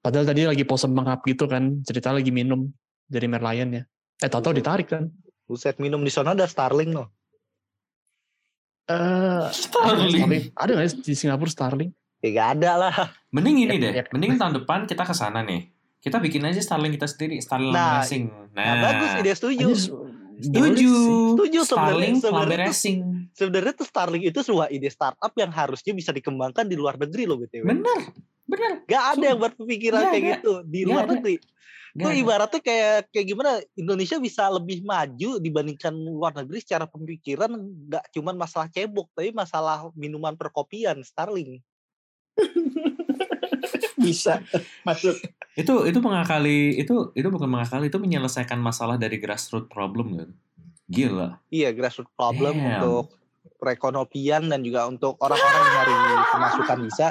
[0.00, 2.72] Padahal tadi lagi pose mengap gitu kan, cerita lagi minum
[3.04, 3.82] dari Merlion ya.
[4.18, 5.12] Eh tau-tau ditarik kan.
[5.44, 7.08] buset minum di sana ada Starling loh
[8.84, 10.48] Eh, Starling.
[10.56, 11.92] Ada nggak sih di Singapura Starling?
[12.18, 12.94] Ya gak ada lah
[13.28, 13.92] Mending ini deh.
[14.10, 15.68] Mending tahun depan kita ke sana nih.
[15.98, 18.24] Kita bikin aja Starling kita sendiri, Starling Nah, Racing.
[18.56, 19.68] Nah, nah, bagus ide setuju
[20.38, 20.90] Setuju.
[21.34, 22.98] Setuju sebenarnya- Starling sebenarnya Racing.
[23.34, 27.36] sebenarnya tuh Starling itu sebuah ide startup yang harusnya bisa dikembangkan di luar negeri loh
[27.36, 28.00] btw Bener.
[28.48, 28.72] Bener.
[28.86, 30.30] Gak ada yang berpikiran kayak ada.
[30.38, 31.18] gitu di luar ada.
[31.18, 31.36] negeri.
[31.98, 38.14] Itu ibaratnya kayak kayak gimana Indonesia bisa lebih maju dibandingkan luar negeri secara pemikiran nggak
[38.14, 41.58] cuman masalah cebok tapi masalah minuman perkopian Starling.
[44.04, 44.40] Bisa
[44.86, 45.14] masuk.
[45.58, 50.30] Itu itu mengakali itu itu bukan mengakali itu menyelesaikan masalah dari grassroots problem kan.
[50.88, 51.42] Gila.
[51.52, 52.80] Iya, grassroots problem Damn.
[52.80, 53.04] untuk
[53.58, 55.94] perekonomian dan juga untuk orang-orang yang nyari
[56.30, 57.06] pemasukan bisa.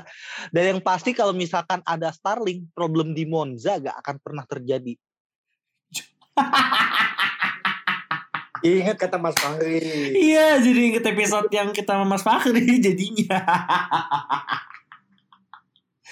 [0.50, 4.96] Dan yang pasti kalau misalkan ada Starling, problem di Monza gak akan pernah terjadi.
[8.66, 10.18] Ingat kata Mas Fahri.
[10.18, 13.38] Iya, jadi inget episode yang kita sama Mas Fakri jadinya.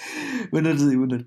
[0.54, 1.26] bener sih, bener.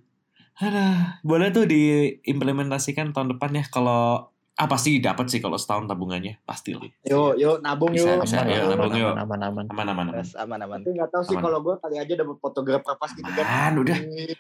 [0.59, 4.27] Aduh, boleh tuh diimplementasikan tahun depan ya kalau
[4.59, 8.27] ah pasti dapat sih kalau setahun tabungannya pasti lah Yuk, yuk nabung Bisa, yuk.
[8.27, 8.37] bisa.
[8.37, 9.07] aman, ya, aman, nabung yuk.
[9.09, 9.65] aman, aman, aman.
[9.65, 10.79] aman aman aman Terus aman-aman.
[10.79, 11.43] Tapi nggak tahu sih Aman.
[11.43, 13.45] kalau gue kali aja dapat fotografer pas gitu kan.
[13.45, 14.35] aman udah deh,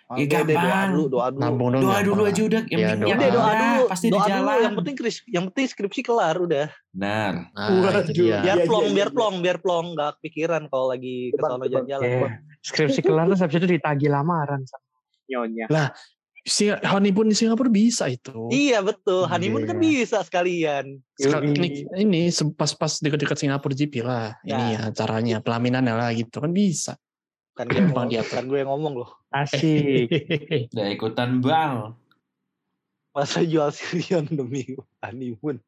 [0.51, 0.89] doa gampang.
[0.91, 1.39] dulu, doa dulu.
[1.39, 1.79] Nabung dong.
[1.79, 2.29] doa gampang dulu lah.
[2.29, 3.07] aja udah yang Iya, penting doa.
[3.07, 4.27] niat Udah doa ada, dulu, pasti doa di dulu.
[4.29, 6.67] jalan Yang penting kris- yang penting skripsi kelar udah.
[6.89, 8.03] benar Nah, itu Waduh.
[8.11, 8.37] dia.
[8.41, 9.15] Biar Iya, plong, iya, biar iya.
[9.15, 11.51] plong, biar plong, nggak kepikiran kalau lagi ke bang.
[11.63, 12.03] jalan-jalan.
[12.03, 12.29] Eh,
[12.61, 14.83] skripsi kelar terus habis itu ditagih lamaran sama
[15.29, 15.65] nyonya.
[16.39, 18.47] Si honeymoon di Singapura bisa itu.
[18.47, 19.83] Iya betul, honeymoon kan Iya.
[19.83, 21.03] bisa sekalian.
[21.19, 21.83] Sekal- Yoi.
[21.99, 24.39] ini, pas-pas dekat-dekat Singapura GP lah.
[24.41, 26.95] Ini ya caranya pelaminannya lah gitu kan bisa.
[27.59, 28.39] Kan gue ngomong, diatur.
[28.39, 29.11] kan gue yang ngomong loh.
[29.35, 30.07] Asik.
[30.73, 31.91] udah ikutan bang
[33.11, 34.63] Masa jual sirion demi
[35.03, 35.59] honeymoon.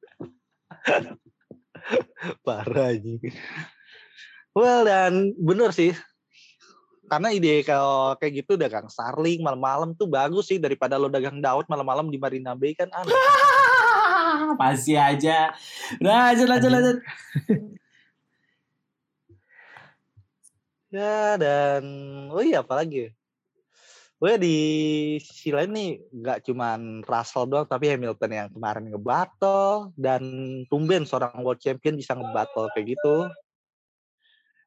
[2.45, 3.19] Parah anjing.
[4.55, 5.91] Well dan bener sih.
[7.11, 11.67] Karena ide kalau kayak gitu dagang Starling malam-malam tuh bagus sih daripada lo dagang Daud
[11.67, 13.11] malam-malam di Marina Bay kan aneh.
[14.61, 15.51] pasti aja
[15.99, 16.97] udah lanjut lanjut lanjut
[20.91, 21.83] Ya dan
[22.35, 23.09] oh iya apalagi ya?
[24.19, 24.57] Gue di
[25.23, 30.21] sisi lain nih nggak cuman Russell doang tapi Hamilton yang kemarin ngebattle dan
[30.67, 33.31] tumben seorang world champion bisa ngebattle kayak gitu.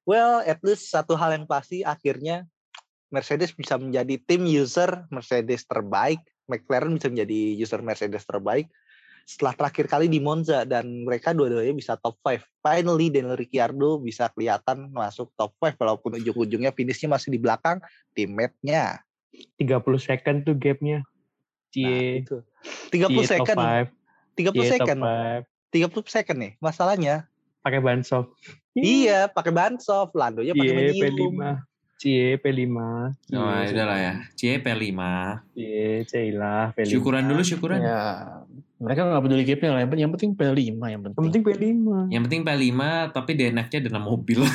[0.05, 2.45] Well, at least satu hal yang pasti akhirnya
[3.09, 8.69] Mercedes bisa menjadi tim user Mercedes terbaik, McLaren bisa menjadi user Mercedes terbaik
[9.25, 12.45] setelah terakhir kali di Monza dan mereka dua-duanya bisa top 5.
[12.61, 17.81] Finally Daniel Ricciardo bisa kelihatan masuk top 5 walaupun ujung-ujungnya finishnya masih di belakang
[18.13, 19.01] teammate-nya.
[19.59, 21.01] 30 second tuh gapnya.
[21.01, 22.23] Nah, Cie.
[22.23, 22.39] itu.
[22.93, 23.57] 30 Cie, second.
[23.57, 23.89] top
[24.37, 24.37] 5.
[24.37, 24.99] 30 Cie, second.
[25.01, 26.07] top 5.
[26.07, 27.15] 30 second nih masalahnya.
[27.65, 28.29] Pakai ban soft.
[28.75, 31.33] Iya, pakai ban soft, Landonya pakai Cie, medium.
[31.33, 31.43] P5.
[31.97, 32.77] Cie, P5.
[33.25, 34.13] Cie, Oh, udah lah ya.
[34.35, 35.01] Cie P5.
[35.51, 36.85] Cie, Ceilah, P5.
[36.85, 37.81] Syukuran dulu syukuran.
[37.81, 38.03] Ya,
[38.77, 39.81] mereka nggak peduli gapnya lah.
[39.81, 40.53] Yang penting- Yang penting P5
[40.85, 41.17] yang penting.
[41.17, 41.89] Yang penting P5.
[42.11, 44.41] Yang penting P5 tapi DNF-nya dalam mobil.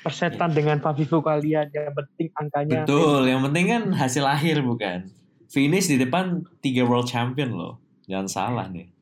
[0.00, 1.68] Persetan dengan Favivo kalian.
[1.68, 2.80] Yang penting angkanya.
[2.80, 5.10] Betul, yang penting kan hasil akhir bukan.
[5.48, 6.24] Finish di depan
[6.60, 7.76] tiga world champion loh.
[8.06, 8.93] Jangan salah nih.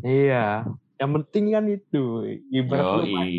[0.00, 0.66] Iya.
[1.00, 2.04] Yang penting kan itu.
[2.50, 3.32] Ibarat lu main,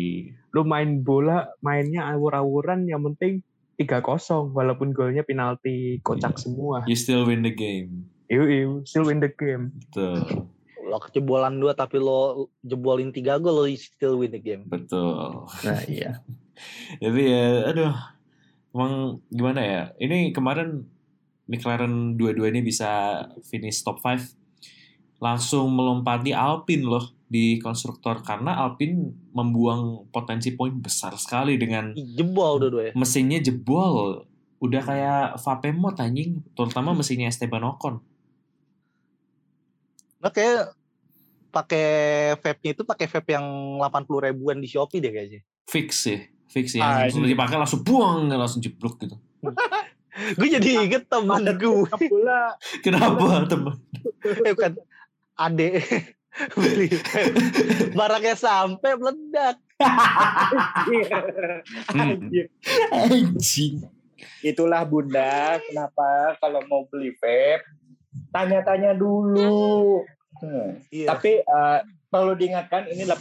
[0.50, 2.86] lu main bola, mainnya awur-awuran.
[2.86, 3.32] Yang penting
[3.78, 4.50] 3-0.
[4.50, 6.42] Walaupun golnya penalti kocak Iya.
[6.42, 6.76] semua.
[6.86, 8.10] You still win the game.
[8.26, 9.70] Iu, iu, still win the game.
[9.76, 10.48] Betul,
[10.82, 14.66] Lo kejebolan dua tapi lo jebolin tiga gol lo still win the game.
[14.66, 15.46] betul.
[15.62, 16.18] Nah iya.
[17.02, 17.94] Tapi ya, aduh,
[18.70, 19.82] emang gimana ya?
[19.96, 20.84] Ini kemarin
[21.48, 24.41] McLaren dua-dua ini bisa finish top 5
[25.22, 32.58] langsung melompati Alpine loh di konstruktor karena Alpine membuang potensi poin besar sekali dengan Jebol
[32.58, 32.92] dua-duanya.
[32.98, 34.26] mesinnya jebol.
[34.58, 37.98] Udah kayak vape mode anjing, terutama mesinnya Esteban Ocon.
[40.22, 40.74] Nah kayak
[41.50, 41.86] pakai
[42.38, 43.46] vape-nya itu pakai vape yang
[43.78, 45.40] 80 ribuan di Shopee deh kayaknya.
[45.66, 46.82] Fix sih, fix ya.
[46.82, 49.16] Ah, Langsung dipakai langsung buang, langsung jeblok gitu.
[50.36, 51.88] Gue jadi inget Mandat gue.
[51.88, 52.52] pula
[52.84, 53.80] Kenapa teman?
[54.44, 54.76] Eh bukan
[55.36, 55.80] ade
[56.56, 56.88] beli.
[57.98, 59.56] Barangnya sampai meledak.
[62.92, 63.84] Anjing.
[64.42, 67.66] Itulah bunda, kenapa kalau mau beli vape
[68.30, 70.04] tanya-tanya dulu.
[70.40, 70.78] Hmm.
[70.88, 71.06] Iya.
[71.12, 71.78] Tapi eh,
[72.08, 73.18] perlu diingatkan ini 8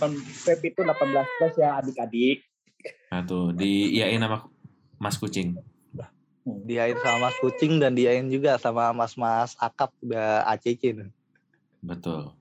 [0.47, 2.43] vape itu 18 plus ya adik-adik.
[3.13, 4.45] Nah tuh, diiyain nama
[4.97, 5.57] Mas Kucing.
[6.41, 11.09] Diain sama Mas Kucing dan diain juga sama Mas-Mas Akap udah ACC nih.
[11.81, 12.31] Betul.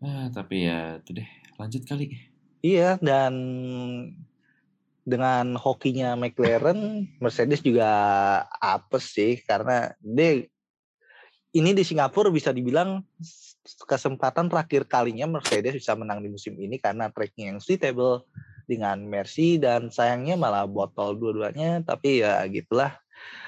[0.00, 1.28] Ah, tapi ya itu deh.
[1.58, 2.14] Lanjut kali.
[2.62, 3.34] Iya dan
[5.06, 7.86] dengan hokinya McLaren, Mercedes juga
[8.58, 10.46] apes sih karena dia
[11.54, 13.06] ini di Singapura bisa dibilang
[13.86, 18.26] kesempatan terakhir kalinya Mercedes bisa menang di musim ini karena tracknya yang suitable
[18.66, 22.98] dengan Mercy dan sayangnya malah botol dua-duanya tapi ya gitulah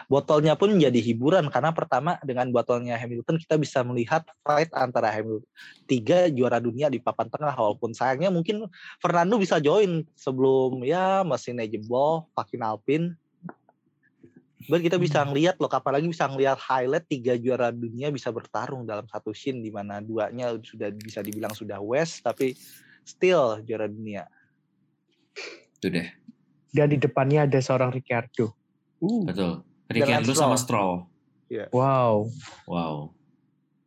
[0.08, 5.44] botolnya pun menjadi hiburan karena pertama dengan botolnya Hamilton kita bisa melihat fight antara Hamilton
[5.84, 8.66] tiga juara dunia di papan tengah walaupun sayangnya mungkin
[8.98, 13.16] Fernando bisa join sebelum ya mesinnya jebol fucking Alpine
[14.68, 18.84] But kita bisa ngelihat loh, kapan lagi bisa ngelihat highlight tiga juara dunia bisa bertarung
[18.84, 22.58] dalam satu scene di mana duanya sudah bisa dibilang sudah West tapi
[23.06, 24.28] still juara dunia.
[25.78, 26.10] Itu deh.
[26.68, 28.57] Dan di depannya ada seorang Ricardo.
[28.98, 29.52] Uh, Betul.
[29.88, 31.06] Ricardo Lance sama Stroll.
[31.48, 31.68] Stroll.
[31.72, 32.14] wow.
[32.68, 32.94] Wow.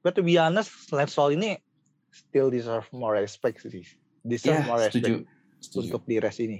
[0.01, 1.62] But to be honest, Lance Stroll ini
[2.09, 3.86] still deserve more respect sih.
[4.26, 5.16] Deserve more respect setuju.
[5.62, 5.88] Setuju.
[5.93, 6.59] untuk di race ini.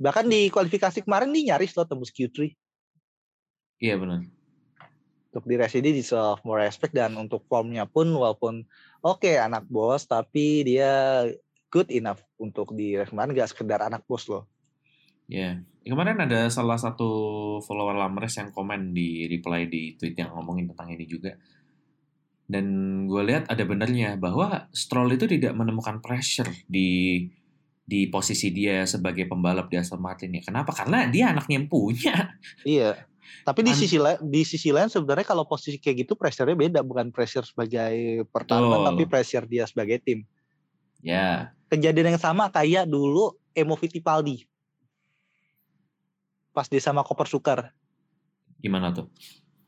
[0.00, 2.50] Bahkan di kualifikasi kemarin dia nyaris loh tembus Q3.
[3.80, 4.26] Iya benar.
[5.30, 8.66] Untuk di race ini deserve more respect dan untuk formnya pun walaupun
[9.06, 11.22] oke anak bos tapi dia
[11.70, 14.50] good enough untuk di race kemarin gak sekedar anak bos loh.
[15.30, 15.62] Ya.
[15.80, 17.08] Kemarin ada salah satu
[17.64, 21.38] follower Lamres yang komen di reply di tweet yang ngomongin tentang ini juga.
[22.50, 22.66] Dan
[23.06, 27.30] gue lihat ada benernya bahwa Stroll itu tidak menemukan pressure di
[27.90, 30.42] di posisi dia sebagai pembalap di Aston Martin ya.
[30.42, 30.74] Kenapa?
[30.74, 32.14] Karena dia anaknya yang punya.
[32.66, 33.06] Iya.
[33.46, 36.80] Tapi di An- sisi lain di sisi lain sebenarnya kalau posisi kayak gitu pressure-nya beda
[36.82, 38.88] bukan pressure sebagai pertarungan Betul.
[38.90, 40.26] tapi pressure dia sebagai tim.
[41.00, 44.42] Ya, Kejadian yang sama kayak dulu Emo Fittipaldi.
[46.50, 47.70] Pas dia sama Koper Sukar.
[48.60, 49.08] gimana tuh?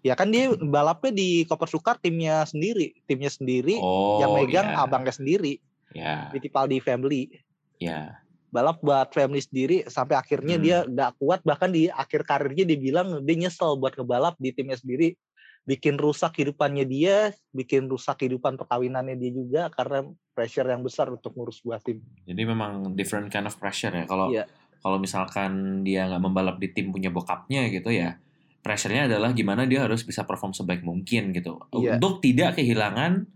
[0.05, 4.83] Ya kan dia balapnya di Koper Sukar timnya sendiri, timnya sendiri Oh, yang megang ya.
[4.83, 5.63] abangnya sendiri,
[5.93, 7.31] Ya, Fittipaldi family.
[7.79, 8.19] ya.
[8.49, 10.63] balap buat family sendiri sampai akhirnya Hmm.
[10.63, 14.77] dia nggak kuat bahkan di akhir karirnya dia bilang dia nyesel buat ngebalap di timnya
[14.77, 15.17] sendiri
[15.65, 17.17] bikin rusak kehidupannya dia
[17.49, 22.43] bikin rusak kehidupan perkawinannya dia juga karena pressure yang besar untuk ngurus buah tim Jadi
[22.45, 24.05] memang different kind of pressure ya.
[24.05, 24.45] Kalau Iya.
[24.83, 28.19] Kalau misalkan dia nggak membalap di tim punya bokapnya gitu ya
[28.61, 31.97] pressure-nya adalah gimana dia harus bisa perform sebaik mungkin gitu Iya.
[31.97, 33.27] untuk tidak kehilangan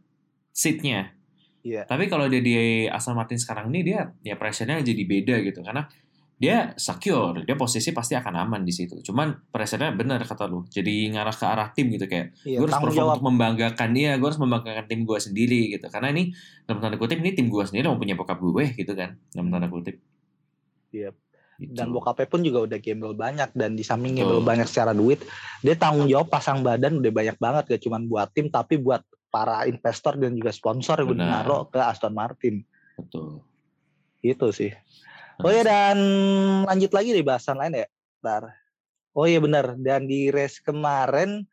[0.51, 1.15] seatnya
[1.63, 1.83] Iya.
[1.83, 2.55] tapi kalau dia di
[2.87, 5.87] Aston Martin sekarang ini dia ya pressure-nya jadi beda gitu karena
[6.37, 11.09] dia secure dia posisi pasti akan aman di situ cuman pressure-nya benar kata lu jadi
[11.11, 13.17] ngarah ke arah tim gitu kayak Iya, gue harus perform jawab.
[13.17, 17.19] untuk membanggakan dia gue harus membanggakan tim gue sendiri gitu karena ini dalam tanda kutip
[17.19, 19.97] ini tim gue sendiri mau punya bokap gue gitu kan dalam tanda kutip
[20.89, 21.11] Iya.
[21.57, 21.73] Gitu.
[21.73, 24.29] Dan bokapnya pun juga udah gembel banyak dan di samping Betul.
[24.29, 25.25] gembel banyak secara duit,
[25.65, 29.01] dia tanggung jawab pasang badan udah banyak banget gak cuma buat tim tapi buat
[29.33, 31.43] para investor dan juga sponsor yang udah Benar.
[31.45, 32.65] naruh ke Aston Martin.
[32.97, 33.41] betul
[34.25, 34.73] Gitu sih.
[35.45, 35.99] Oh ya dan
[36.65, 37.87] lanjut lagi di bahasan lain ya.
[38.21, 38.57] Bentar.
[39.13, 39.77] Oh iya benar.
[39.77, 41.45] Dan di race kemarin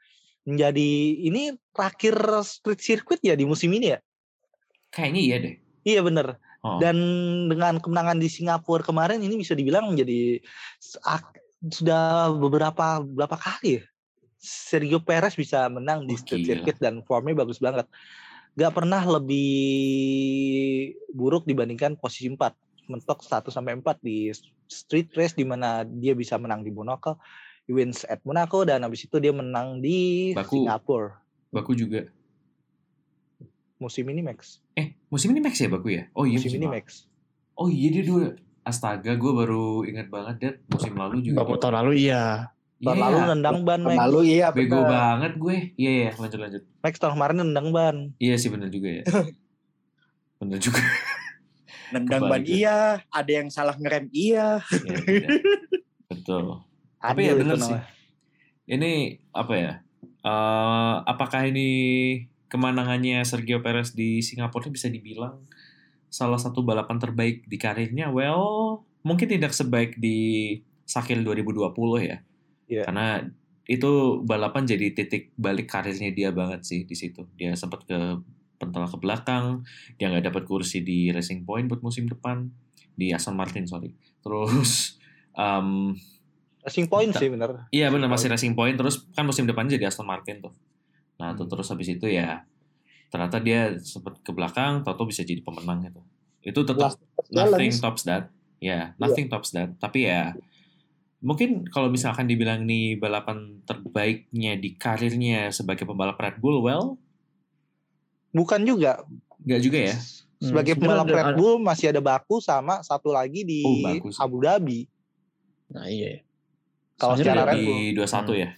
[0.47, 0.91] menjadi
[1.23, 3.99] ini terakhir street circuit ya di musim ini ya.
[4.93, 6.39] kayaknya iya deh Iya bener.
[6.63, 6.79] Oh.
[6.79, 6.95] Dan
[7.51, 10.39] dengan kemenangan di Singapura kemarin ini bisa dibilang menjadi
[11.63, 13.83] sudah beberapa berapa kali ya
[14.43, 16.51] Sergio Perez bisa menang di street gila.
[16.51, 17.87] circuit dan formnya bagus banget.
[18.59, 19.49] Gak pernah lebih
[21.15, 22.91] buruk dibandingkan posisi 4.
[22.91, 24.27] Mentok 1 sampai 4 di
[24.67, 27.15] street race di mana dia bisa menang di Monaco,
[27.71, 30.67] wins at Monaco dan habis itu dia menang di Baku.
[30.67, 31.23] Singapura.
[31.55, 32.03] Baku juga
[33.75, 34.61] Musim ini Max.
[34.73, 36.75] eh musim ini Max ya Baku ya oh iya musim ini lalu.
[36.77, 36.87] Max.
[37.53, 38.23] oh iya dia dua
[38.61, 42.23] astaga gue baru ingat banget dia musim lalu juga Bapak tahun lalu iya.
[42.79, 43.95] Tahun Iya, lalu nendang ban Max.
[43.97, 44.91] Lalu iya bego benar.
[44.91, 47.95] banget gue iya iya lanjut lanjut Max tahun kemarin nendang ban.
[48.17, 49.03] iya sih bener juga ya
[50.39, 50.79] bener juga
[51.89, 54.57] Nendang Kebalik ban iya, ada yang salah ngerem iya.
[54.65, 55.27] Iya, iya.
[56.07, 56.65] betul
[56.97, 57.69] Tapi ya Adil bener sih.
[57.69, 57.85] namanya.
[58.65, 58.91] ini
[59.29, 59.73] apa ya?
[60.23, 61.67] eh apakah ini
[62.53, 65.41] kemenangannya Sergio Perez di Singapura bisa dibilang
[66.13, 68.13] salah satu balapan terbaik di karirnya?
[68.13, 71.73] Well, mungkin tidak sebaik di Sakil 2020
[72.05, 72.21] ya.
[72.69, 72.83] Iya.
[72.85, 73.25] Karena
[73.65, 77.25] itu balapan jadi titik balik karirnya dia banget sih di situ.
[77.33, 78.21] Dia sempat ke
[78.61, 79.65] pentol ke belakang,
[79.97, 82.45] dia nggak dapat kursi di Racing Point buat musim depan
[82.93, 83.97] di Aston Martin sorry.
[84.21, 85.01] Terus
[85.41, 85.97] em,
[86.63, 87.67] Racing point sih bener.
[87.73, 90.53] Iya benar masih Racing Point terus kan musim depan jadi Aston Martin tuh.
[91.23, 91.51] Nah tuh Hmm.
[91.55, 92.43] terus habis itu ya
[93.07, 96.01] ternyata dia sempat ke belakang, Toto bisa jadi pemenang gitu.
[96.43, 96.99] Itu tetap Last
[97.31, 97.79] nothing challenge.
[97.79, 98.27] tops that.
[98.59, 99.71] Ya, nothing tops that.
[99.77, 100.35] Tapi ya
[101.19, 106.99] mungkin kalau misalkan dibilang nih balapan terbaiknya di karirnya sebagai pembalap Red Bull, well,
[108.31, 109.05] Bukan juga.
[109.39, 109.95] nggak juga ya.
[110.35, 114.11] Sebagai Hmm, pembalap sebenarnya Red Bull masih ada Baku sama satu lagi di Oh.
[114.17, 114.89] Abu Dhabi.
[115.69, 116.17] Nah iya.
[116.17, 116.21] ya.
[116.97, 117.77] Kalau secara Red Bull.
[117.79, 118.49] Di 21 ya,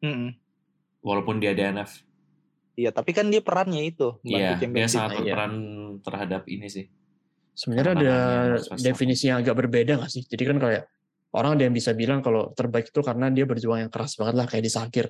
[0.00, 0.30] Mm-mm.
[1.02, 2.04] Walaupun dia DNF.
[2.78, 5.34] Iya, tapi kan dia perannya itu Iya, dia sangat Iya.
[5.34, 5.52] berperan
[5.98, 6.86] terhadap ini sih.
[7.58, 8.16] Sebenarnya ada
[8.78, 10.22] definisi yang agak berbeda nggak sih?
[10.30, 10.86] Jadi kan kayak
[11.34, 14.46] orang ada yang bisa bilang kalau terbaik itu karena dia berjuang yang keras banget lah
[14.46, 15.06] kayak di Sakir.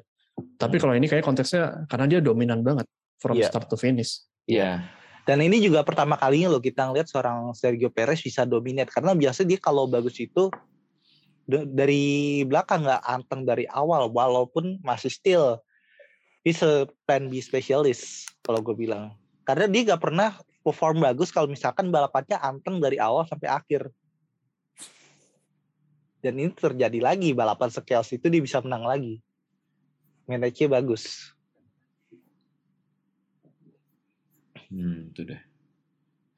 [0.56, 2.88] Tapi kalau ini kayak konteksnya karena dia dominan banget
[3.20, 3.52] from Iya.
[3.52, 4.24] start to finish.
[4.48, 4.88] Iya.
[5.28, 9.44] Dan ini juga pertama kalinya loh kita ngeliat seorang Sergio Perez bisa dominate karena biasa
[9.44, 10.48] dia kalau bagus itu
[11.48, 15.60] dari belakang nggak anteng dari awal walaupun masih still
[16.48, 19.12] he's a plan B specialist kalau gue bilang.
[19.44, 20.32] Karena dia nggak pernah
[20.64, 23.92] perform bagus kalau misalkan balapannya anteng dari awal sampai akhir.
[26.24, 29.20] Dan ini terjadi lagi balapan sekilas itu dia bisa menang lagi.
[30.24, 31.32] Manage bagus.
[34.68, 35.40] Hmm, itu deh.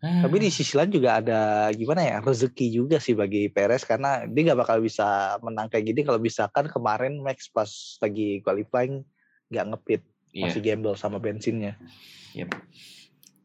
[0.01, 3.85] Tapi di sisi lain juga ada gimana ya rezeki juga sih bagi Perez.
[3.85, 7.69] Karena dia nggak bakal bisa menang kayak gini kalau misalkan kemarin Max pas
[8.01, 9.05] lagi qualifying
[9.51, 10.47] nggak ngepit Iya.
[10.47, 11.75] masih gamble sama bensinnya.
[12.39, 12.55] Yep.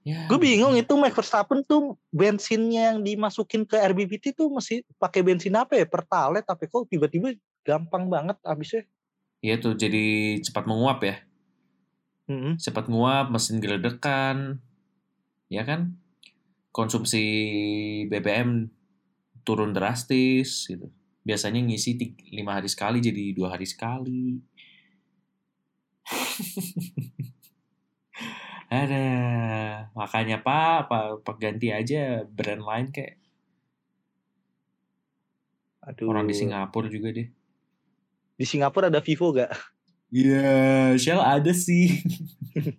[0.05, 0.29] Ya.
[0.29, 5.57] Gue bingung itu Max Verstappen tuh bensinnya yang dimasukin ke RBBT tuh masih pakai bensin
[5.57, 7.33] apa ya pertalite tapi kok tiba-tiba
[7.65, 8.85] gampang banget habisnya.
[9.41, 11.25] Iya tuh jadi cepat menguap ya.
[12.29, 12.61] Mm-mm.
[12.61, 14.61] Cepat nguap, mesin geledekan.
[15.49, 15.97] Ya kan?
[16.69, 17.21] Konsumsi
[18.05, 18.69] BBM
[19.41, 20.89] turun drastis gitu.
[21.25, 24.37] Biasanya ngisi ti- lima hari sekali jadi dua hari sekali.
[28.71, 29.05] Ada,
[29.93, 33.21] makanya Pak, Pak, Pak ganti aja brand lain kayak
[35.85, 36.09] Aduh.
[36.09, 37.29] orang di Singapura juga deh.
[38.35, 39.53] Di Singapura ada Vivo gak?
[40.09, 42.01] Iya, Shell ada sih.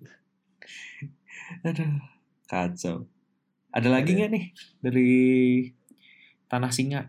[1.66, 2.02] Aduh,
[2.50, 3.06] kacau.
[3.70, 4.44] Ada lagi nggak nih
[4.82, 5.10] dari
[6.50, 7.06] Tanah Singa?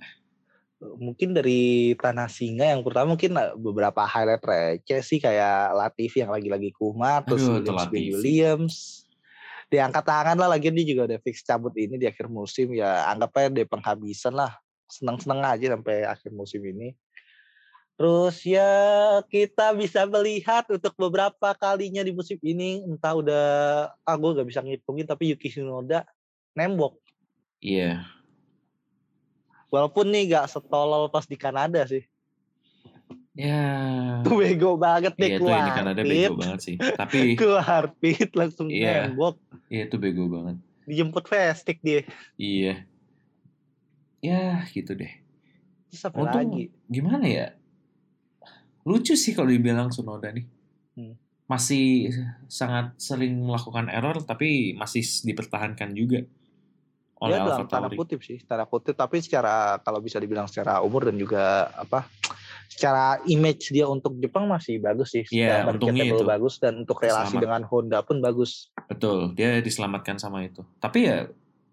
[0.78, 6.70] Mungkin dari tanah singa yang pertama mungkin beberapa highlight receh sih kayak Latifi yang lagi-lagi
[6.78, 8.22] kumat terus Aduh, Williams.
[8.22, 8.76] Williams
[9.68, 13.36] diangkat tangan lah lagi dia juga udah fix cabut ini di akhir musim ya anggap
[13.36, 14.54] aja dia penghabisan lah
[14.88, 16.96] senang-senang aja sampai akhir musim ini.
[17.98, 18.70] Terus ya
[19.26, 23.46] kita bisa melihat untuk beberapa kalinya di musim ini entah udah
[24.06, 26.06] ah gue gak bisa ngitungin tapi Yuki Tsunoda
[26.54, 27.02] nembok.
[27.58, 28.06] Iya.
[29.68, 32.03] Walaupun nih gak setolol pas di Kanada sih.
[33.34, 33.61] Ya.
[34.26, 36.09] Tuh bego banget deh Iya keluar ini Kanada pit.
[36.09, 36.76] bego banget sih.
[36.76, 39.07] Tapi Keluar pit langsung Iya.
[39.07, 39.38] nembok.
[39.68, 40.57] iya itu bego banget.
[40.84, 42.01] Dijemput Festik dia.
[42.36, 42.88] Iya.
[44.20, 45.13] Ya gitu deh.
[45.88, 46.63] Terus apa Untung lagi?
[46.88, 47.47] gimana ya?
[48.82, 50.47] Lucu sih kalau dibilang Sunoda nih.
[50.95, 51.13] Hmm.
[51.45, 52.11] Masih
[52.47, 56.26] sangat sering melakukan error tapi masih dipertahankan juga
[57.18, 58.93] oleh ya dalam tanda kutip sih, tanda kutip.
[58.93, 61.43] Tapi secara kalau bisa dibilang secara umur dan juga
[61.74, 62.05] apa,
[62.68, 65.26] secara image dia untuk Jepang masih bagus sih.
[65.28, 66.22] Iya, Secara untungnya itu.
[66.22, 67.41] bagus dan untuk relasi Selamat.
[67.41, 68.70] dengan Honda pun bagus.
[68.86, 70.61] Betul, dia diselamatkan sama itu.
[70.78, 71.26] Tapi ya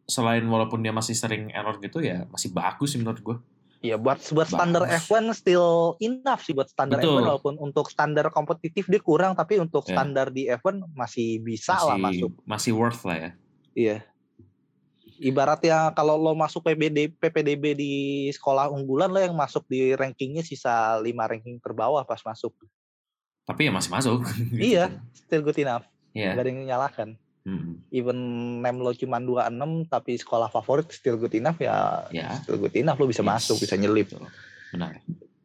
[0.04, 3.36] selain walaupun dia masih sering error gitu ya masih bagus sih menurut gue.
[3.80, 5.04] Iya, buat buat standar Bagus.
[5.04, 5.68] F1 still
[5.98, 7.20] enough sih buat standar Betul.
[7.20, 9.92] F1 walaupun untuk standar kompetitif dia kurang tapi untuk Ya.
[9.92, 12.30] standar di F1 masih bisa lah Masih masuk.
[12.44, 13.30] masih worth lah ya.
[13.74, 13.96] Iya.
[15.16, 17.92] Ibaratnya kalau lo masuk PPD, PPDB di
[18.30, 22.50] sekolah unggulan lo yang masuk di rankingnya sisa 5 ranking terbawah pas masuk.
[23.44, 24.18] Tapi ya masih masuk.
[24.50, 24.58] gitu.
[24.74, 24.90] Iya.
[25.14, 25.86] Still good enough.
[26.10, 26.34] Iya.
[26.34, 27.08] Gak ada yang menyalahkan.
[27.44, 27.76] Mm-mm.
[27.92, 28.16] Even
[28.58, 32.40] name lo cuma 26 tapi sekolah favorit still good enough ya Ya.
[32.40, 33.28] still good enough lo bisa Yes.
[33.28, 34.16] masuk, bisa nyelip.
[34.72, 35.04] Benar.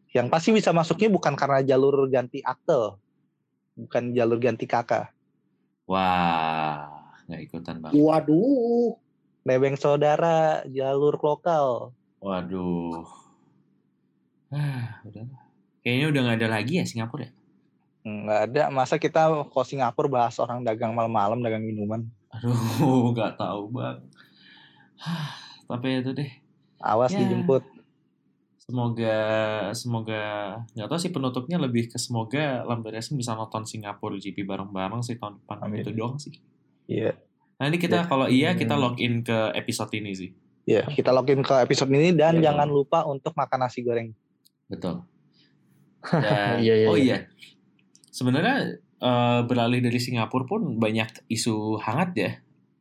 [0.09, 2.95] Yang pasti bisa masuknya bukan karena jalur ganti akte.
[3.75, 5.11] Bukan jalur ganti kakak.
[5.85, 6.87] Wah,
[7.27, 7.91] nggak ikutan bang.
[7.93, 8.95] Waduh.
[9.43, 11.95] Nebeng saudara, jalur lokal.
[12.19, 13.07] Waduh.
[14.49, 15.25] Ah, udah.
[15.79, 17.31] Kayaknya udah nggak ada lagi ya Singapura ya.
[18.03, 18.63] Nggak ada.
[18.69, 22.03] Masa kita ke Singapura bahas orang dagang malam-malam, dagang minuman.
[22.29, 22.53] Aduh,
[23.15, 23.97] nggak tahu bang.
[24.99, 25.31] Hah,
[25.65, 26.29] Tapi itu deh.
[26.79, 27.23] Awas Ya.
[27.23, 27.63] dijemput.
[28.59, 29.17] Semoga
[29.73, 30.21] semoga
[30.77, 35.17] nggak tahu sih penutupnya lebih ke semoga Lambe Racing bisa nonton Singapura GP bareng-bareng sih
[35.17, 35.81] tahun depan Amin.
[35.81, 36.37] itu doang sih.
[36.85, 37.17] Iya.
[37.59, 38.83] Nanti kita kalau iya kita Hmm.
[38.87, 40.31] login ke episode ini sih.
[40.63, 44.13] Iya, kita login ke episode ini dan Iya, jangan lupa untuk makan nasi goreng.
[44.65, 45.01] Betul.
[46.13, 47.03] Dan, Iya, iya, oh iya.
[47.03, 47.17] iya.
[48.09, 52.31] Sebenarnya eh, beralih dari Singapura pun banyak isu hangat ya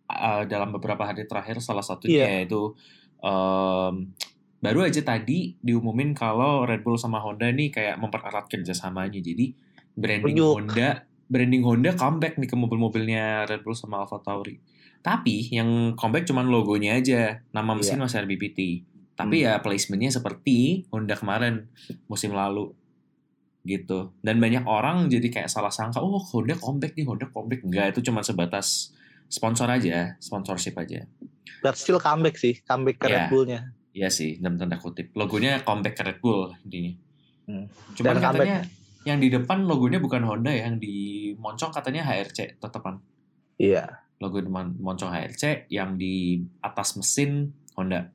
[0.07, 1.59] eh, dalam beberapa hari terakhir.
[1.59, 2.27] Salah satunya Iya.
[2.43, 2.77] yaitu
[3.19, 4.15] em,
[4.59, 9.19] baru aja tadi diumumin kalau Red Bull sama Honda nih kayak mempererat kerjasamanya.
[9.19, 9.55] Jadi
[9.95, 10.55] branding Rujuk.
[10.55, 14.59] Honda, branding Honda comeback nih ke mobil-mobilnya Red Bull sama AlphaTauri.
[14.99, 18.83] Tapi yang comeback cuman logonya aja, nama mesin masih RBPT.
[19.15, 19.47] Tapi Hmm.
[19.47, 21.69] ya placementnya seperti Honda kemarin
[22.09, 22.73] musim lalu
[23.63, 24.17] gitu.
[24.25, 27.61] Dan banyak orang jadi kayak salah sangka, oh Honda comeback nih, Honda comeback.
[27.63, 28.97] Enggak, itu cuma sebatas
[29.29, 31.05] sponsor aja, sponsorship aja.
[31.61, 33.15] But still comeback sih, comeback ke Iya.
[33.15, 33.61] Red Bull-nya.
[33.93, 35.11] Iya sih, dalam tanda kutip.
[35.13, 36.93] Logonya comeback ke Red Bull intinya.
[37.49, 37.67] Hmm.
[37.99, 38.59] Cuman Dan katanya
[39.09, 40.97] yang di depan logonya bukan Honda ya, yang di
[41.35, 43.01] moncong katanya HRC tetepan.
[43.57, 43.89] Iya.
[44.21, 48.11] Logo di mon- moncong HRC, yang di atas mesin Honda.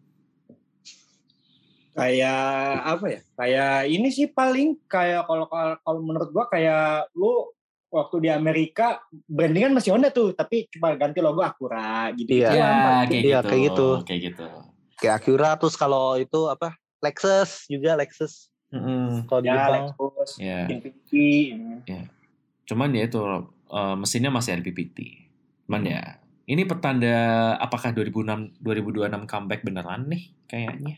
[1.93, 2.49] Kayak
[2.89, 3.19] apa ya?
[3.37, 7.53] Kayak ini sih paling kayak kalau kalau kalau menurut gua kayak lu
[7.93, 8.97] waktu di Amerika
[9.29, 12.33] brandingan masih Honda tuh, tapi cuma ganti logo Acura gitu.
[12.33, 12.49] Iya.
[12.49, 12.71] Ya,
[13.05, 13.49] kayak Iya, gitu.
[13.49, 13.87] kayak gitu.
[14.09, 14.45] Kayak gitu.
[14.97, 16.73] Kayak Acura terus kalau itu apa?
[17.03, 19.29] Lexus juga Lexus Mm-mm.
[19.29, 19.85] kalau di Ya, Jepang.
[19.85, 20.59] Lexus, Ya.
[20.65, 21.29] Infiniti.
[22.65, 23.19] Cuman ya itu
[23.69, 24.97] eh, mesinnya masih RPPT.
[25.63, 26.01] Cuman ya
[26.43, 27.15] ini petanda
[27.55, 30.95] apakah 2006 2026 comeback beneran nih kayaknya.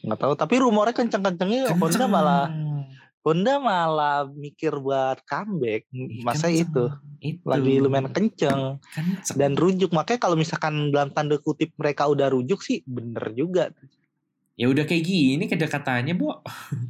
[0.00, 2.08] Nggak tahu, tapi rumornya kenceng-kencengnya Honda Kenceng.
[2.08, 2.44] malah
[3.18, 5.84] Honda malah mikir buat comeback.
[5.90, 6.64] Ih, Masa kenceng.
[6.64, 6.84] itu
[7.20, 7.44] Itu.
[7.44, 9.36] lagi lumayan kenceng kenceng.
[9.36, 9.90] dan rujuk.
[9.90, 13.74] Makanya kalau misalkan dalam tanda kutip mereka udah rujuk sih bener juga.
[14.58, 16.34] Ya udah kayak gini kedekatannya, Bu.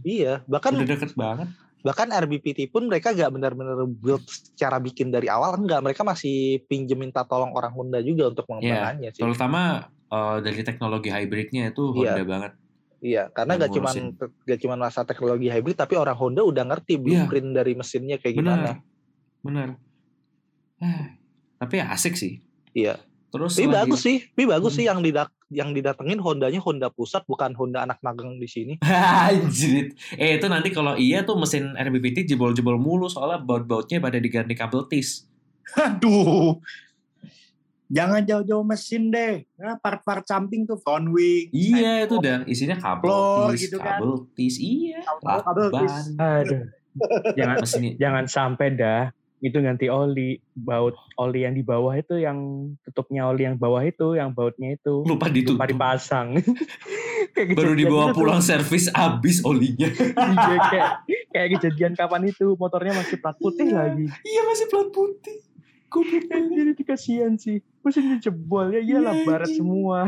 [0.02, 1.52] Iya, bahkan Udah deket banget.
[1.78, 6.98] bahkan RBPT pun mereka gak benar-benar build secara bikin dari awal enggak mereka masih pinjem
[6.98, 9.60] minta tolong orang Honda juga untuk pengembangannya sih Terutama
[10.04, 11.94] eh, dari teknologi hybridnya itu Iya.
[11.94, 12.52] Honda banget.
[12.98, 14.42] iya karena gak cuman ngurusin.
[14.42, 18.74] gak cuman masa teknologi hybrid tapi orang Honda udah ngerti blueprint dari mesinnya kayak gimana
[18.74, 18.76] Benar.
[19.40, 19.68] Benar.
[20.78, 21.14] Ah,
[21.58, 22.42] tapi ya asik sih.
[22.72, 22.98] Iya.
[23.28, 24.78] Terus tapi lagi- bagus sih tapi bagus Hmm.
[24.78, 28.74] sih yang didak yang didatengin Hondanya Honda pusat bukan Honda anak magang di sini
[29.28, 29.96] Anjir.
[30.14, 34.84] Eh itu nanti kalau iya tuh mesin RBPT jebol-jebol mulu soalnya baut-bautnya pada diganti kabel
[34.86, 35.24] tis.
[35.76, 36.60] Aduh.
[37.88, 39.48] Jangan jauh-jauh mesin deh.
[39.56, 41.48] Nah, part-part samping tuh front wing.
[41.56, 43.96] Iya itu udah isinya kabel Floor tis, gitu kan.
[43.96, 45.00] kabel tis, iya.
[45.00, 45.94] Kabel- kabel tis.
[46.20, 46.62] Aduh.
[47.38, 49.08] jangan Mesin jangan sampai dah
[49.40, 52.38] itu ganti oli baut oli yang di bawah itu yang
[52.82, 55.54] tutupnya oli yang bawah itu yang bautnya itu Lupa ditutup.
[55.54, 56.28] lupa dipasang
[57.28, 58.16] Kayak Baru dibawa itu tuh.
[58.16, 59.86] pulang servis habis olinya.
[60.18, 60.90] Iya, kayak
[61.28, 65.38] kayak kejadian kapan itu motornya masih plat putih lagi iya masih plat putih.
[66.28, 66.52] Banget.
[66.52, 70.00] jadi kasihan sih mesinnya jebol ya iyalah Iya, barat semua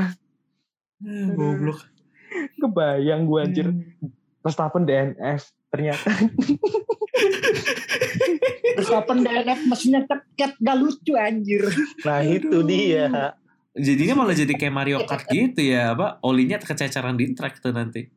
[1.00, 1.80] Ah, Goblok.
[2.56, 4.12] kebayang gue anjir Hmm.
[4.40, 6.08] Verstappen DNF ternyata
[8.76, 11.64] Verstappen DNF mesinnya teket gak lucu anjir.
[12.04, 13.34] Nah itu dia.
[13.70, 16.18] Jadinya malah jadi kayak Mario Kart gitu ya, apa?
[16.26, 18.10] Olinya kececeran di track tuh nanti.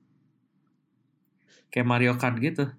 [1.69, 2.69] Kayak Mario Kart gitu.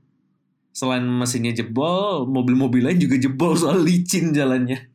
[0.74, 4.90] Selain mesinnya jebol, mobil-mobil lain juga jebol soal licin jalannya.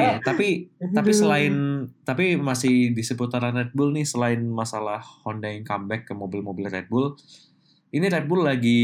[0.00, 5.64] Ya, tapi tapi selain tapi masih di seputaran Red Bull nih selain masalah Honda yang
[5.64, 7.16] comeback ke mobil-mobil Red Bull,
[7.90, 8.82] ini Red Bull lagi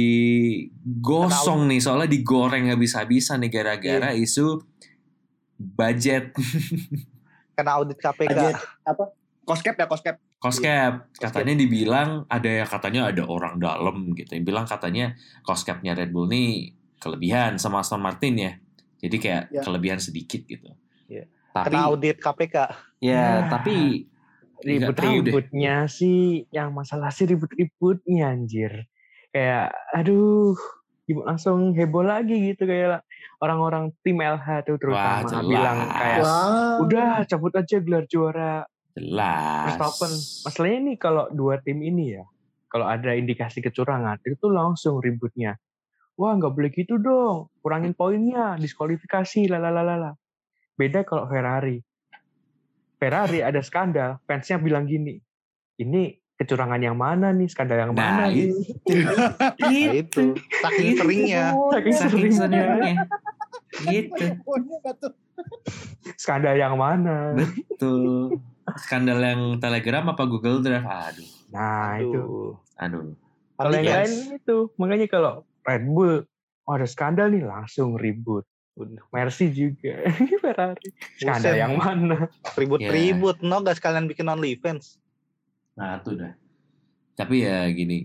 [0.83, 4.59] gosong nih soalnya digoreng habis-habisan nih gara-gara isu
[5.57, 6.35] budget
[7.53, 8.29] Kena audit KPK.
[8.29, 8.57] Budget.
[9.43, 10.17] Koskep ya koskep.
[10.37, 11.09] cost cap.
[11.15, 16.13] Katanya dibilang ada ya katanya ada orang dalam gitu yang bilang katanya cost capnya Red
[16.13, 18.53] Bull nih kelebihan sama Aston Martin ya.
[18.99, 19.63] Jadi kayak Ya.
[19.63, 20.69] kelebihan sedikit gitu.
[21.07, 21.25] Iya.
[21.51, 22.57] Tapi Kena audit KPK.
[22.99, 23.49] ya Nah.
[23.49, 24.05] tapi
[24.59, 28.85] ribut-ributnya sih yang masalah sih ribut-ributnya anjir
[29.37, 30.57] kayak aduh
[31.05, 33.05] ibu langsung heboh lagi gitu kayak
[33.45, 35.45] orang-orang tim LH tuh Wah, terutama jelas.
[35.45, 36.75] bilang kayak Wah.
[36.81, 38.65] udah cabut aja gelar juara
[38.97, 39.77] Jelas.
[39.77, 40.13] Verstappen
[40.49, 42.25] masalahnya nih kalau dua tim ini ya
[42.73, 45.61] kalau ada indikasi kecurangan itu langsung ributnya
[46.17, 50.17] wah nggak boleh gitu dong kurangin poinnya diskualifikasi lalalala
[50.81, 51.85] beda kalau Ferrari
[52.97, 55.21] Ferrari ada skandal fansnya bilang gini
[55.77, 58.53] ini kecurangan yang mana nih skandal yang Nah, mana nih
[59.61, 60.37] Nah itu.
[60.61, 61.45] Saking seringnya.
[61.73, 62.93] saking Saking seringnya.
[63.89, 64.25] Gitu.
[66.17, 67.37] Skandal yang mana
[67.81, 68.37] Tuh.
[68.77, 70.85] Skandal yang Telegram apa Google Drive?
[70.85, 71.29] Aduh.
[71.55, 72.53] nah itu Aduh.
[72.77, 73.05] Aduh.
[73.57, 75.33] kalau yang lain itu makanya kalau
[75.65, 76.27] Red Bull
[76.67, 78.45] oh, ada skandal nih langsung ribut
[79.09, 80.05] Mercy juga
[80.45, 81.63] Ferrari skandal Buset.
[81.65, 82.29] yang mana
[82.61, 83.41] Ribut-ribut.
[83.41, 85.01] No gak sekalian bikin OnlyFans.
[85.77, 86.33] Nah, itu dah.
[87.15, 88.05] Tapi ya gini,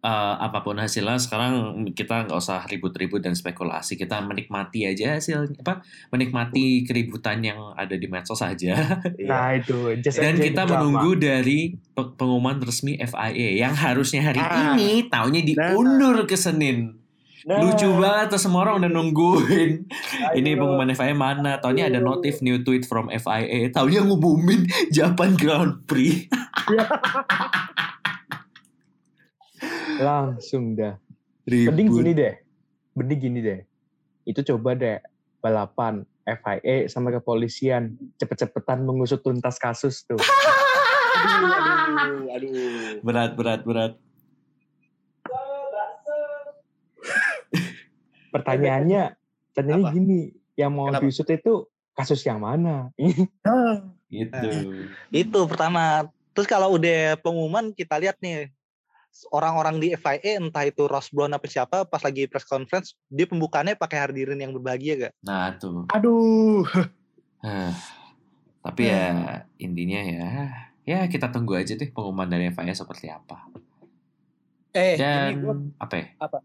[0.00, 1.52] eh, apa pun hasilnya sekarang
[1.90, 3.94] kita nggak usah ribut-ribut dan spekulasi.
[3.94, 5.80] Kita menikmati aja hasil apa?
[6.10, 9.00] Menikmati keributan yang ada di medsos saja.
[9.22, 10.80] nah itu just Dan kita drama.
[10.82, 14.72] menunggu dari pe- pengumuman resmi FIA yang harusnya hari Ah.
[14.72, 16.96] ini, taunya diundur ke Senin.
[17.40, 19.88] Nah, Lucu banget tuh semua orang udah nungguin.
[20.36, 20.58] Ini ayo.
[20.58, 21.56] pengumuman FIA mana?
[21.56, 23.68] Taunya ada notif new tweet from FIA.
[23.70, 26.28] Taunya ngumumin Japan Grand Prix.
[30.00, 30.96] langsung dah
[31.44, 31.98] mending Ribut.
[32.00, 32.34] gini deh
[32.94, 33.60] mending gini deh
[34.24, 34.96] itu coba deh
[35.40, 40.20] balapan FIA sama kepolisian cepet-cepetan mengusut tuntas kasus tuh
[41.20, 42.96] Aduh, aduh, aduh.
[43.04, 43.92] Berat, berat, berat.
[48.34, 49.12] pertanyaannya
[49.52, 49.92] Apa?
[49.92, 51.04] gini yang mau Kenapa?
[51.04, 52.88] diusut itu kasus yang mana
[53.44, 54.50] Ah, Gitu.
[55.14, 56.10] Itu pertama.
[56.34, 58.50] Terus kalau udah pengumuman kita lihat nih
[59.34, 63.74] orang-orang di FIA entah itu Ross Brown apa siapa pas lagi press conference dia pembukaannya
[63.74, 65.14] pakai hadirin yang berbahagia gak?
[65.26, 65.90] Nah, tuh.
[65.90, 66.62] Aduh.
[67.42, 67.74] Hah.
[68.60, 69.04] Tapi ya
[69.56, 70.28] intinya ya,
[70.84, 73.48] ya kita tunggu aja deh pengumuman dari FIA seperti apa.
[74.70, 76.06] Eh, Dan ini gua, apa ya?
[76.20, 76.38] mau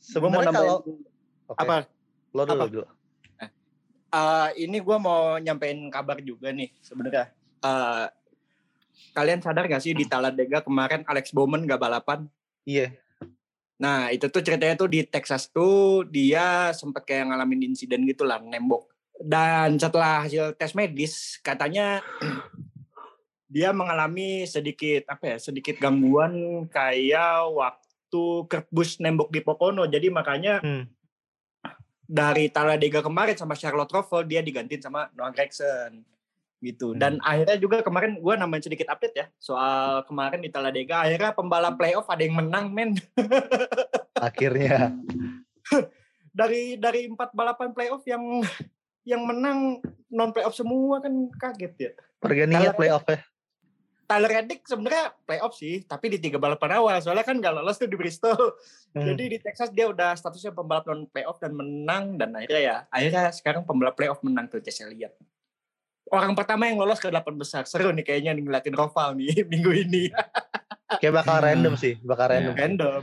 [0.00, 0.76] Sebenarnya kalau
[1.50, 1.76] Oke, apa?
[2.32, 2.66] lo dulu apa?
[2.72, 2.86] dulu.
[4.10, 7.30] Eh, ini gue mau nyampein kabar juga nih sebenarnya.
[7.62, 8.06] Eh,
[9.10, 12.30] kalian sadar gak sih di Talladega kemarin Alex Bowman gak balapan?
[12.64, 12.94] Iya.
[13.80, 18.38] Nah itu tuh ceritanya tuh di Texas tuh dia sempat kayak ngalamin insiden gitu lah
[18.38, 18.92] nembok.
[19.20, 22.00] Dan setelah hasil tes medis katanya
[23.52, 29.88] dia mengalami sedikit apa ya sedikit gangguan kayak waktu kerbus nembok di Pocono.
[29.88, 30.84] Jadi makanya Hmm.
[32.10, 36.02] dari Talladega kemarin sama Charlotte Russell dia digantiin sama Noah Gragson
[36.60, 36.92] gitu.
[36.92, 41.74] Dan akhirnya juga kemarin gue nambahin sedikit update ya soal kemarin di Talladega akhirnya pembalap
[41.80, 42.96] playoff ada yang menang men
[44.28, 44.94] Akhirnya.
[46.30, 48.22] dari dari empat balapan playoff yang
[49.02, 49.80] yang menang
[50.12, 51.92] non playoff semua kan kaget ya.
[52.20, 53.24] Pergantian playoff ya.
[54.10, 57.86] Tyler Reddick sebenarnya playoff sih, tapi di tiga balapan awal soalnya kan gak lolos tuh
[57.86, 58.58] di Bristol.
[58.90, 59.06] Hmm.
[59.06, 63.30] Jadi di Texas dia udah statusnya pembalap non playoff dan menang dan akhirnya ya akhirnya
[63.30, 65.14] sekarang pembalap playoff menang tuh Chase Elliott.
[66.10, 67.62] Orang pertama yang lolos ke delapan besar.
[67.64, 70.10] Seru nih kayaknya nih ngeliatin Roval nih minggu ini.
[70.98, 71.46] Kayak bakal Hmm.
[71.46, 72.34] random sih, bakal Iya.
[72.34, 72.54] random.
[72.58, 73.00] Random.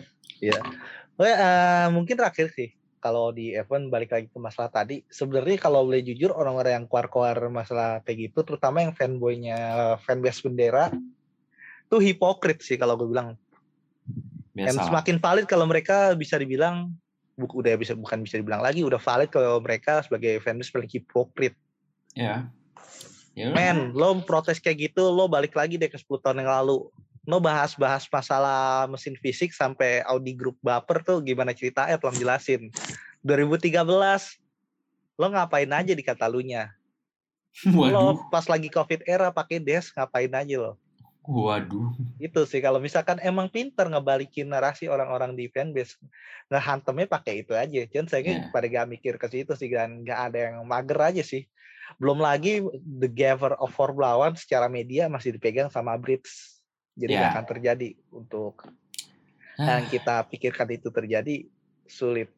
[1.17, 2.75] Oh, ya, eh, mungkin terakhir sih.
[2.97, 7.37] kalau di event balik lagi ke masalah tadi sebenarnya kalau boleh jujur orang-orang yang keluar-keluar
[7.47, 9.55] masalah kayak gitu terutama yang fanboynya
[10.01, 10.89] fanbase bendera
[11.87, 13.37] tuh hipokrit sih kalau gue bilang
[14.51, 14.89] dan Biasa.
[14.89, 16.89] semakin valid kalau mereka bisa dibilang
[17.37, 21.53] bu- udah bisa bukan bisa dibilang lagi udah valid kalau mereka sebagai fanbase paling hipokrit
[22.17, 22.49] Ya.
[23.37, 23.53] Ya.
[23.53, 23.55] udah.
[23.55, 26.89] men lo protes kayak gitu lo balik lagi deh ke 10 tahun yang lalu
[27.27, 32.73] lo bahas-bahas masalah mesin fisik sampai Audi Group baper tuh gimana ceritanya tolong jelasin
[33.21, 33.77] 2013
[35.17, 36.73] lo ngapain aja di Katalunya
[37.67, 37.93] Waduh.
[37.93, 38.03] lo
[38.33, 40.73] pas lagi covid era pakai des ngapain aja lo
[41.27, 41.91] Waduh.
[42.17, 45.99] itu sih kalau misalkan emang pinter ngebalikin narasi orang-orang di fanbase
[46.47, 48.49] ngehantemnya pakai itu aja jangan saya Iya.
[48.49, 51.43] pada gak mikir ke situ sih dan nggak ada yang mager aja sih
[51.95, 56.59] belum lagi the giver of Formula One secara media masih dipegang sama Brits
[56.99, 58.67] jadi nggak akan terjadi untuk
[59.57, 61.47] yang kita pikirkan itu terjadi
[61.87, 62.29] sulit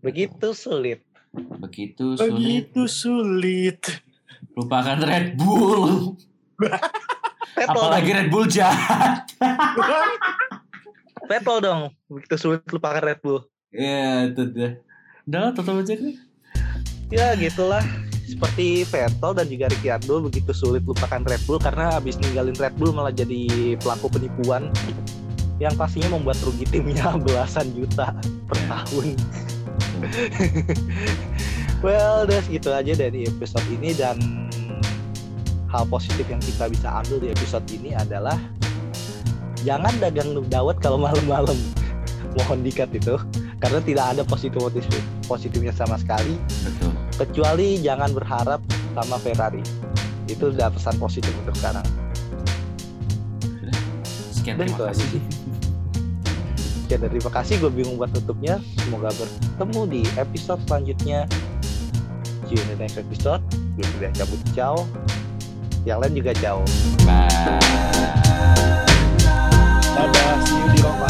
[0.00, 1.04] begitu sulit
[1.36, 2.32] Begitu sulit.
[2.32, 3.80] Begitu sulit.
[4.56, 6.16] Lupakan Red Bull.
[7.56, 9.28] Apalagi Red Bull jahat.
[11.26, 13.42] Vettel dong begitu sulit lupakan Red Bull
[13.74, 14.78] Ya, itu deh.
[15.26, 16.14] Udah tutup aja deh.
[17.10, 17.82] ya gitulah
[18.26, 22.90] seperti Vettel dan juga Ricciardo begitu sulit lupakan Red Bull karena habis ninggalin Red Bull
[22.90, 24.68] malah jadi pelaku penipuan
[25.62, 28.12] yang pastinya membuat rugi timnya belasan juta
[28.50, 29.14] per tahun.
[31.86, 34.18] well, udah segitu aja dari episode ini dan
[35.70, 38.36] hal positif yang kita bisa ambil di episode ini adalah
[39.64, 41.56] jangan dagang dawet kalau malam-malam.
[42.36, 43.16] Mohon dikat itu
[43.64, 44.60] karena tidak ada positif
[45.24, 48.60] positifnya sama sekali Betul kecuali jangan berharap
[48.92, 49.64] sama Ferrari.
[50.28, 51.86] Itu udah pesan positif untuk sekarang.
[54.32, 55.20] Sekian terima kasih.
[56.86, 57.54] sekian terima kasih.
[57.58, 58.62] Gue bingung buat tutupnya.
[58.84, 61.26] Semoga bertemu di episode selanjutnya.
[62.46, 63.42] See you in the next episode.
[63.74, 64.38] Gue sudah cabut.
[64.54, 64.86] Jauh
[65.86, 66.66] yang lain juga jauh
[67.06, 67.30] bye.
[69.94, 70.34] Dadah.
[70.42, 71.08] See you di Roma.